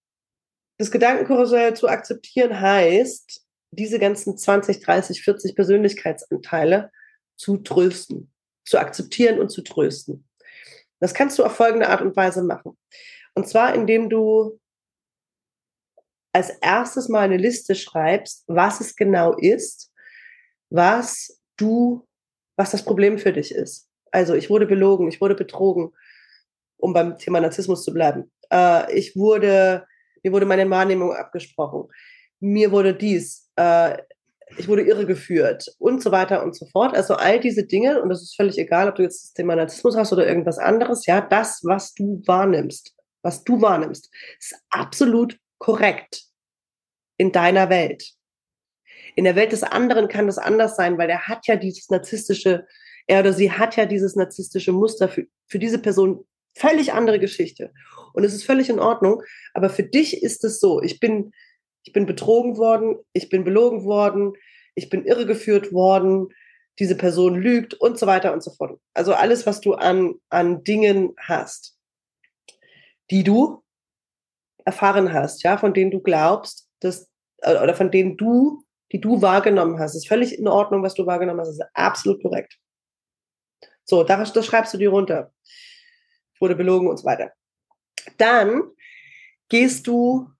das 0.78 0.90
Gedankenkarussell 0.90 1.74
zu 1.74 1.88
akzeptieren 1.88 2.60
heißt, 2.60 3.43
diese 3.74 3.98
ganzen 3.98 4.36
20, 4.36 4.80
30, 4.80 5.22
40 5.22 5.54
Persönlichkeitsanteile 5.54 6.90
zu 7.36 7.58
trösten, 7.58 8.32
zu 8.64 8.78
akzeptieren 8.78 9.40
und 9.40 9.50
zu 9.50 9.62
trösten. 9.62 10.28
Das 11.00 11.14
kannst 11.14 11.38
du 11.38 11.44
auf 11.44 11.56
folgende 11.56 11.88
Art 11.88 12.00
und 12.00 12.16
Weise 12.16 12.42
machen. 12.42 12.78
Und 13.34 13.48
zwar, 13.48 13.74
indem 13.74 14.08
du 14.08 14.60
als 16.32 16.50
erstes 16.60 17.08
mal 17.08 17.20
eine 17.20 17.36
Liste 17.36 17.74
schreibst, 17.74 18.44
was 18.48 18.80
es 18.80 18.96
genau 18.96 19.34
ist, 19.36 19.92
was 20.70 21.40
du, 21.56 22.06
was 22.56 22.72
das 22.72 22.84
Problem 22.84 23.18
für 23.18 23.32
dich 23.32 23.52
ist. 23.52 23.88
Also 24.10 24.34
ich 24.34 24.50
wurde 24.50 24.66
belogen, 24.66 25.08
ich 25.08 25.20
wurde 25.20 25.34
betrogen, 25.34 25.92
um 26.76 26.92
beim 26.92 27.18
Thema 27.18 27.40
Narzissmus 27.40 27.84
zu 27.84 27.92
bleiben. 27.92 28.30
Äh, 28.50 28.92
ich 28.96 29.16
wurde, 29.16 29.86
mir 30.22 30.32
wurde 30.32 30.46
meine 30.46 30.68
Wahrnehmung 30.68 31.12
abgesprochen. 31.12 31.88
Mir 32.44 32.72
wurde 32.72 32.94
dies, 32.94 33.50
äh, 33.56 33.96
ich 34.58 34.68
wurde 34.68 34.82
irregeführt 34.82 35.74
und 35.78 36.02
so 36.02 36.12
weiter 36.12 36.44
und 36.44 36.54
so 36.54 36.66
fort. 36.66 36.94
Also 36.94 37.14
all 37.14 37.40
diese 37.40 37.64
Dinge, 37.64 38.02
und 38.02 38.10
das 38.10 38.22
ist 38.22 38.36
völlig 38.36 38.58
egal, 38.58 38.86
ob 38.88 38.96
du 38.96 39.02
jetzt 39.02 39.24
das 39.24 39.32
Thema 39.32 39.56
Narzissmus 39.56 39.96
hast 39.96 40.12
oder 40.12 40.26
irgendwas 40.26 40.58
anderes, 40.58 41.06
ja, 41.06 41.22
das, 41.22 41.60
was 41.64 41.94
du 41.94 42.22
wahrnimmst, 42.26 42.94
was 43.22 43.44
du 43.44 43.62
wahrnimmst, 43.62 44.10
ist 44.38 44.56
absolut 44.68 45.38
korrekt 45.58 46.24
in 47.16 47.32
deiner 47.32 47.70
Welt. 47.70 48.12
In 49.16 49.24
der 49.24 49.36
Welt 49.36 49.52
des 49.52 49.62
anderen 49.62 50.08
kann 50.08 50.26
das 50.26 50.36
anders 50.36 50.76
sein, 50.76 50.98
weil 50.98 51.08
er 51.08 51.26
hat 51.26 51.46
ja 51.46 51.56
dieses 51.56 51.88
narzisstische, 51.88 52.66
er 53.06 53.20
oder 53.20 53.32
sie 53.32 53.52
hat 53.52 53.76
ja 53.76 53.86
dieses 53.86 54.16
narzisstische 54.16 54.72
Muster. 54.72 55.08
Für, 55.08 55.26
für 55.46 55.58
diese 55.58 55.78
Person 55.78 56.26
völlig 56.54 56.92
andere 56.92 57.18
Geschichte. 57.18 57.72
Und 58.12 58.24
es 58.24 58.34
ist 58.34 58.44
völlig 58.44 58.68
in 58.68 58.80
Ordnung. 58.80 59.22
Aber 59.54 59.70
für 59.70 59.82
dich 59.82 60.22
ist 60.22 60.44
es 60.44 60.60
so, 60.60 60.82
ich 60.82 61.00
bin, 61.00 61.32
ich 61.84 61.92
bin 61.92 62.06
betrogen 62.06 62.56
worden, 62.56 62.96
ich 63.12 63.28
bin 63.28 63.44
belogen 63.44 63.84
worden, 63.84 64.32
ich 64.74 64.88
bin 64.88 65.04
irregeführt 65.04 65.72
worden, 65.72 66.28
diese 66.78 66.96
Person 66.96 67.36
lügt 67.36 67.74
und 67.74 67.98
so 67.98 68.06
weiter 68.06 68.32
und 68.32 68.42
so 68.42 68.50
fort. 68.50 68.80
Also 68.94 69.14
alles, 69.14 69.46
was 69.46 69.60
du 69.60 69.74
an, 69.74 70.14
an 70.28 70.64
Dingen 70.64 71.14
hast, 71.18 71.78
die 73.10 73.22
du 73.22 73.62
erfahren 74.64 75.12
hast, 75.12 75.42
ja, 75.44 75.56
von 75.58 75.74
denen 75.74 75.90
du 75.90 76.00
glaubst, 76.00 76.68
dass, 76.80 77.10
äh, 77.42 77.62
oder 77.62 77.74
von 77.74 77.90
denen 77.90 78.16
du, 78.16 78.64
die 78.92 79.00
du 79.00 79.22
wahrgenommen 79.22 79.78
hast, 79.78 79.94
ist 79.94 80.08
völlig 80.08 80.38
in 80.38 80.48
Ordnung, 80.48 80.82
was 80.82 80.94
du 80.94 81.06
wahrgenommen 81.06 81.40
hast, 81.40 81.50
ist 81.50 81.62
absolut 81.74 82.22
korrekt. 82.22 82.58
So, 83.84 84.02
das, 84.02 84.32
das 84.32 84.46
schreibst 84.46 84.72
du 84.72 84.78
dir 84.78 84.88
runter. 84.88 85.32
Ich 86.32 86.40
wurde 86.40 86.56
belogen 86.56 86.88
und 86.88 86.96
so 86.96 87.04
weiter. 87.04 87.32
Dann 88.16 88.62
gehst 89.48 89.86
du 89.86 90.33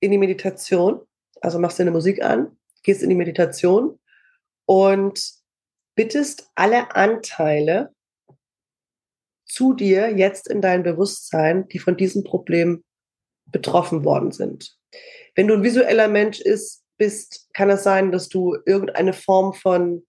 in 0.00 0.10
die 0.10 0.18
Meditation, 0.18 1.00
also 1.40 1.58
machst 1.58 1.78
deine 1.78 1.90
Musik 1.90 2.22
an, 2.22 2.56
gehst 2.82 3.02
in 3.02 3.10
die 3.10 3.14
Meditation 3.14 3.98
und 4.66 5.32
bittest 5.94 6.50
alle 6.54 6.94
Anteile 6.94 7.94
zu 9.46 9.74
dir 9.74 10.16
jetzt 10.16 10.48
in 10.48 10.60
dein 10.60 10.82
Bewusstsein, 10.82 11.68
die 11.68 11.78
von 11.78 11.96
diesem 11.96 12.24
Problem 12.24 12.84
betroffen 13.46 14.04
worden 14.04 14.30
sind. 14.30 14.76
Wenn 15.34 15.48
du 15.48 15.54
ein 15.54 15.62
visueller 15.62 16.08
Mensch 16.08 16.40
ist, 16.40 16.84
bist, 16.96 17.48
kann 17.54 17.70
es 17.70 17.82
sein, 17.82 18.12
dass 18.12 18.28
du 18.28 18.56
irgendeine 18.66 19.12
Form 19.12 19.54
von 19.54 20.06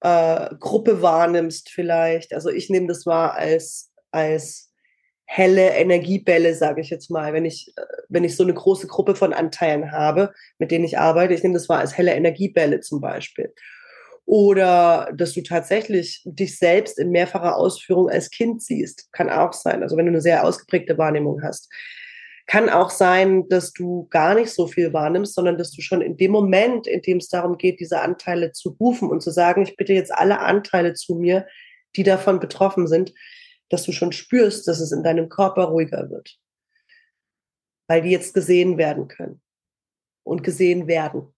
äh, 0.00 0.54
Gruppe 0.60 1.00
wahrnimmst 1.00 1.70
vielleicht. 1.70 2.34
Also 2.34 2.50
ich 2.50 2.68
nehme 2.68 2.88
das 2.88 3.06
wahr 3.06 3.34
als, 3.34 3.92
als 4.10 4.65
helle 5.26 5.70
Energiebälle, 5.70 6.54
sage 6.54 6.80
ich 6.80 6.88
jetzt 6.88 7.10
mal, 7.10 7.32
wenn 7.32 7.44
ich, 7.44 7.72
äh, 7.76 7.82
wenn 8.08 8.24
ich 8.24 8.36
so 8.36 8.44
eine 8.44 8.54
große 8.54 8.86
Gruppe 8.86 9.16
von 9.16 9.32
Anteilen 9.32 9.92
habe, 9.92 10.32
mit 10.58 10.70
denen 10.70 10.84
ich 10.84 10.98
arbeite. 10.98 11.34
Ich 11.34 11.42
nehme 11.42 11.54
das 11.54 11.68
wahr 11.68 11.80
als 11.80 11.98
helle 11.98 12.14
Energiebälle 12.14 12.80
zum 12.80 13.00
Beispiel. 13.00 13.52
Oder 14.24 15.12
dass 15.14 15.34
du 15.34 15.42
tatsächlich 15.42 16.22
dich 16.24 16.58
selbst 16.58 16.98
in 16.98 17.10
mehrfacher 17.10 17.56
Ausführung 17.56 18.08
als 18.08 18.30
Kind 18.30 18.62
siehst. 18.62 19.12
Kann 19.12 19.28
auch 19.30 19.52
sein. 19.52 19.82
Also 19.82 19.96
wenn 19.96 20.06
du 20.06 20.12
eine 20.12 20.20
sehr 20.20 20.44
ausgeprägte 20.44 20.96
Wahrnehmung 20.96 21.42
hast. 21.42 21.70
Kann 22.48 22.70
auch 22.70 22.90
sein, 22.90 23.48
dass 23.48 23.72
du 23.72 24.06
gar 24.08 24.36
nicht 24.36 24.50
so 24.50 24.68
viel 24.68 24.92
wahrnimmst, 24.92 25.34
sondern 25.34 25.58
dass 25.58 25.72
du 25.72 25.82
schon 25.82 26.00
in 26.00 26.16
dem 26.16 26.30
Moment, 26.30 26.86
in 26.86 27.02
dem 27.02 27.18
es 27.18 27.28
darum 27.28 27.58
geht, 27.58 27.80
diese 27.80 28.00
Anteile 28.00 28.52
zu 28.52 28.76
rufen 28.80 29.10
und 29.10 29.20
zu 29.20 29.32
sagen, 29.32 29.62
ich 29.62 29.76
bitte 29.76 29.92
jetzt 29.92 30.14
alle 30.14 30.38
Anteile 30.38 30.94
zu 30.94 31.16
mir, 31.16 31.46
die 31.96 32.04
davon 32.04 32.38
betroffen 32.38 32.86
sind, 32.86 33.12
dass 33.68 33.84
du 33.84 33.92
schon 33.92 34.12
spürst, 34.12 34.68
dass 34.68 34.80
es 34.80 34.92
in 34.92 35.02
deinem 35.02 35.28
Körper 35.28 35.64
ruhiger 35.64 36.10
wird. 36.10 36.38
Weil 37.88 38.02
die 38.02 38.10
jetzt 38.10 38.34
gesehen 38.34 38.78
werden 38.78 39.08
können 39.08 39.40
und 40.24 40.42
gesehen 40.42 40.86
werden. 40.86 41.34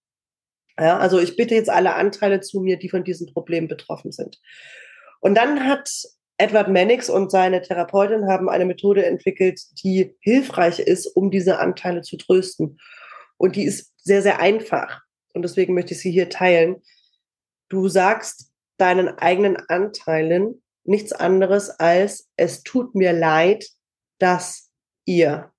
Ja, 0.78 0.98
also 0.98 1.18
ich 1.18 1.36
bitte 1.36 1.54
jetzt 1.54 1.70
alle 1.70 1.94
Anteile 1.94 2.40
zu 2.40 2.60
mir, 2.60 2.78
die 2.78 2.88
von 2.88 3.04
diesem 3.04 3.26
Problem 3.32 3.68
betroffen 3.68 4.12
sind. 4.12 4.40
Und 5.20 5.34
dann 5.34 5.66
hat 5.66 5.90
Edward 6.38 6.68
Mannix 6.68 7.10
und 7.10 7.32
seine 7.32 7.62
Therapeutin 7.62 8.28
haben 8.28 8.48
eine 8.48 8.64
Methode 8.64 9.04
entwickelt, 9.04 9.60
die 9.82 10.16
hilfreich 10.20 10.78
ist, 10.78 11.06
um 11.06 11.32
diese 11.32 11.58
Anteile 11.58 12.02
zu 12.02 12.16
trösten. 12.16 12.78
Und 13.36 13.56
die 13.56 13.64
ist 13.64 13.92
sehr, 13.98 14.22
sehr 14.22 14.40
einfach. 14.40 15.00
Und 15.34 15.42
deswegen 15.42 15.74
möchte 15.74 15.94
ich 15.94 16.00
sie 16.00 16.12
hier 16.12 16.28
teilen. 16.28 16.82
Du 17.68 17.88
sagst 17.88 18.52
deinen 18.76 19.08
eigenen 19.08 19.56
Anteilen 19.56 20.62
nichts 20.88 21.12
anderes 21.12 21.70
als, 21.70 22.29
es 22.37 22.62
tut 22.62 22.94
mir 22.94 23.12
leid, 23.12 23.68
dass 24.18 24.70
ihr. 25.05 25.53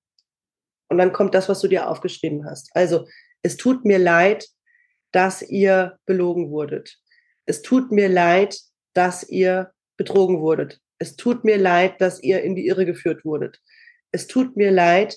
Und 0.88 0.98
dann 0.98 1.12
kommt 1.12 1.34
das, 1.34 1.48
was 1.48 1.60
du 1.60 1.68
dir 1.68 1.88
aufgeschrieben 1.88 2.44
hast. 2.44 2.70
Also, 2.74 3.06
es 3.42 3.56
tut 3.56 3.84
mir 3.84 3.98
leid, 3.98 4.46
dass 5.12 5.42
ihr 5.42 5.98
belogen 6.04 6.50
wurdet. 6.50 6.98
Es 7.46 7.62
tut 7.62 7.90
mir 7.90 8.08
leid, 8.08 8.58
dass 8.92 9.28
ihr 9.28 9.72
betrogen 9.96 10.40
wurdet. 10.40 10.80
Es 10.98 11.16
tut 11.16 11.44
mir 11.44 11.56
leid, 11.56 12.00
dass 12.00 12.22
ihr 12.22 12.42
in 12.42 12.54
die 12.54 12.66
Irre 12.66 12.84
geführt 12.84 13.24
wurdet. 13.24 13.60
Es 14.12 14.26
tut 14.26 14.56
mir 14.56 14.70
leid, 14.70 15.16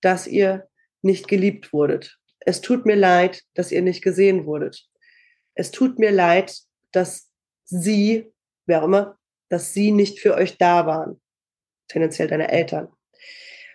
dass 0.00 0.26
ihr 0.26 0.68
nicht 1.02 1.28
geliebt 1.28 1.72
wurdet. 1.72 2.18
Es 2.40 2.60
tut 2.60 2.86
mir 2.86 2.96
leid, 2.96 3.42
dass 3.54 3.72
ihr 3.72 3.82
nicht 3.82 4.02
gesehen 4.02 4.46
wurdet. 4.46 4.86
Es 5.54 5.70
tut 5.70 5.98
mir 5.98 6.12
leid, 6.12 6.56
dass 6.92 7.30
sie, 7.64 8.32
wer 8.66 8.82
auch 8.82 8.86
immer, 8.86 9.18
dass 9.48 9.72
sie 9.72 9.92
nicht 9.92 10.20
für 10.20 10.34
euch 10.34 10.58
da 10.58 10.86
waren. 10.86 11.20
Tendenziell 11.88 12.28
deine 12.28 12.50
Eltern. 12.50 12.88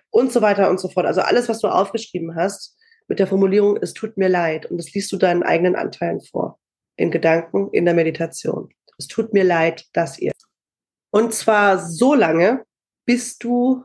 Und 0.10 0.31
so 0.31 0.41
weiter 0.41 0.69
und 0.69 0.79
so 0.79 0.89
fort. 0.89 1.05
Also 1.05 1.21
alles, 1.21 1.47
was 1.47 1.60
du 1.60 1.67
aufgeschrieben 1.67 2.36
hast, 2.36 2.77
mit 3.07 3.19
der 3.19 3.27
Formulierung, 3.27 3.77
es 3.81 3.93
tut 3.93 4.17
mir 4.17 4.29
leid. 4.29 4.65
Und 4.65 4.77
das 4.77 4.93
liest 4.93 5.12
du 5.12 5.17
deinen 5.17 5.43
eigenen 5.43 5.75
Anteilen 5.75 6.21
vor. 6.21 6.60
In 6.97 7.12
Gedanken, 7.12 7.69
in 7.71 7.86
der 7.86 7.93
Meditation. 7.93 8.69
Es 8.97 9.07
tut 9.07 9.34
mir 9.34 9.43
leid, 9.43 9.86
dass 9.93 10.19
ihr. 10.19 10.31
Und 11.12 11.34
zwar 11.34 11.79
so 11.79 12.13
lange, 12.13 12.63
bis 13.05 13.38
du 13.38 13.84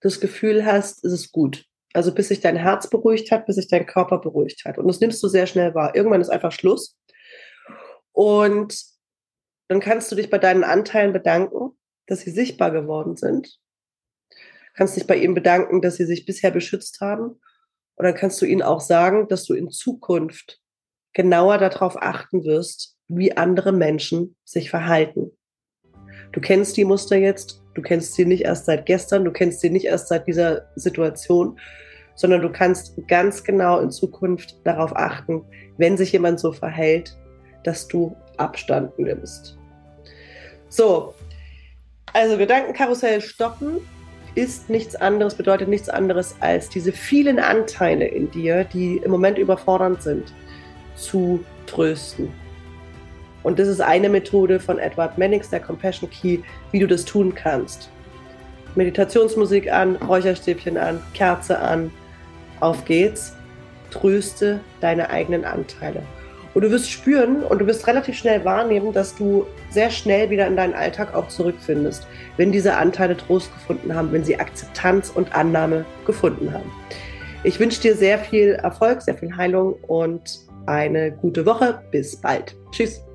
das 0.00 0.20
Gefühl 0.20 0.64
hast, 0.64 1.04
es 1.04 1.12
ist 1.12 1.32
gut. 1.32 1.64
Also 1.94 2.14
bis 2.14 2.28
sich 2.28 2.40
dein 2.40 2.56
Herz 2.56 2.88
beruhigt 2.88 3.30
hat, 3.30 3.46
bis 3.46 3.56
sich 3.56 3.68
dein 3.68 3.86
Körper 3.86 4.18
beruhigt 4.18 4.64
hat. 4.64 4.78
Und 4.78 4.86
das 4.86 5.00
nimmst 5.00 5.22
du 5.22 5.28
sehr 5.28 5.46
schnell 5.46 5.74
wahr. 5.74 5.94
Irgendwann 5.94 6.20
ist 6.20 6.28
einfach 6.28 6.52
Schluss. 6.52 6.96
Und 8.12 8.76
dann 9.68 9.80
kannst 9.80 10.10
du 10.10 10.16
dich 10.16 10.30
bei 10.30 10.38
deinen 10.38 10.64
Anteilen 10.64 11.12
bedanken, 11.12 11.78
dass 12.06 12.20
sie 12.20 12.30
sichtbar 12.30 12.70
geworden 12.70 13.16
sind. 13.16 13.58
Kannst 14.74 14.96
dich 14.96 15.06
bei 15.06 15.16
ihnen 15.16 15.34
bedanken, 15.34 15.82
dass 15.82 15.96
sie 15.96 16.06
sich 16.06 16.24
bisher 16.24 16.50
beschützt 16.50 17.00
haben. 17.00 17.40
Und 17.96 18.04
dann 18.04 18.14
kannst 18.14 18.40
du 18.40 18.46
ihnen 18.46 18.62
auch 18.62 18.80
sagen, 18.80 19.28
dass 19.28 19.44
du 19.44 19.54
in 19.54 19.70
Zukunft 19.70 20.60
genauer 21.12 21.58
darauf 21.58 22.00
achten 22.00 22.44
wirst, 22.44 22.96
wie 23.08 23.36
andere 23.36 23.72
Menschen 23.72 24.36
sich 24.44 24.70
verhalten. 24.70 25.32
Du 26.32 26.40
kennst 26.40 26.76
die 26.76 26.84
Muster 26.84 27.16
jetzt, 27.16 27.62
du 27.74 27.82
kennst 27.82 28.14
sie 28.14 28.24
nicht 28.24 28.44
erst 28.44 28.66
seit 28.66 28.86
gestern, 28.86 29.24
du 29.24 29.32
kennst 29.32 29.60
sie 29.60 29.70
nicht 29.70 29.86
erst 29.86 30.08
seit 30.08 30.26
dieser 30.26 30.68
Situation, 30.76 31.58
sondern 32.14 32.42
du 32.42 32.50
kannst 32.50 32.96
ganz 33.08 33.44
genau 33.44 33.80
in 33.80 33.90
Zukunft 33.90 34.60
darauf 34.64 34.94
achten, 34.94 35.44
wenn 35.76 35.96
sich 35.96 36.12
jemand 36.12 36.40
so 36.40 36.52
verhält, 36.52 37.16
dass 37.64 37.88
du 37.88 38.16
Abstand 38.38 38.98
nimmst. 38.98 39.58
So, 40.68 41.14
also 42.12 42.36
Gedankenkarussell 42.36 43.20
stoppen 43.20 43.78
ist 44.34 44.70
nichts 44.70 44.94
anderes, 44.96 45.34
bedeutet 45.34 45.68
nichts 45.68 45.88
anderes 45.88 46.36
als 46.40 46.68
diese 46.68 46.92
vielen 46.92 47.38
Anteile 47.38 48.06
in 48.06 48.30
dir, 48.30 48.64
die 48.64 48.98
im 48.98 49.10
Moment 49.10 49.38
überfordernd 49.38 50.02
sind, 50.02 50.32
zu 50.94 51.44
trösten. 51.66 52.32
Und 53.42 53.58
das 53.58 53.68
ist 53.68 53.80
eine 53.80 54.08
Methode 54.08 54.60
von 54.60 54.78
Edward 54.78 55.16
Mannix, 55.16 55.50
der 55.50 55.60
Compassion 55.60 56.10
Key, 56.10 56.38
wie 56.70 56.80
du 56.80 56.86
das 56.86 57.04
tun 57.04 57.34
kannst. 57.34 57.90
Meditationsmusik 58.74 59.72
an, 59.72 59.96
Räucherstäbchen 59.96 60.76
an, 60.76 61.02
Kerze 61.14 61.58
an, 61.58 61.90
auf 62.60 62.84
geht's, 62.84 63.34
tröste 63.90 64.60
deine 64.80 65.10
eigenen 65.10 65.44
Anteile. 65.44 66.02
Und 66.58 66.64
du 66.64 66.72
wirst 66.72 66.90
spüren 66.90 67.44
und 67.44 67.60
du 67.60 67.68
wirst 67.68 67.86
relativ 67.86 68.16
schnell 68.16 68.44
wahrnehmen, 68.44 68.92
dass 68.92 69.14
du 69.14 69.46
sehr 69.70 69.90
schnell 69.90 70.28
wieder 70.28 70.44
in 70.48 70.56
deinen 70.56 70.74
Alltag 70.74 71.14
auch 71.14 71.28
zurückfindest, 71.28 72.04
wenn 72.36 72.50
diese 72.50 72.76
Anteile 72.76 73.16
Trost 73.16 73.54
gefunden 73.54 73.94
haben, 73.94 74.10
wenn 74.10 74.24
sie 74.24 74.40
Akzeptanz 74.40 75.10
und 75.10 75.32
Annahme 75.36 75.84
gefunden 76.04 76.52
haben. 76.52 76.68
Ich 77.44 77.60
wünsche 77.60 77.80
dir 77.80 77.94
sehr 77.94 78.18
viel 78.18 78.54
Erfolg, 78.54 79.02
sehr 79.02 79.14
viel 79.14 79.36
Heilung 79.36 79.74
und 79.86 80.40
eine 80.66 81.12
gute 81.12 81.46
Woche. 81.46 81.80
Bis 81.92 82.20
bald. 82.20 82.56
Tschüss. 82.72 83.07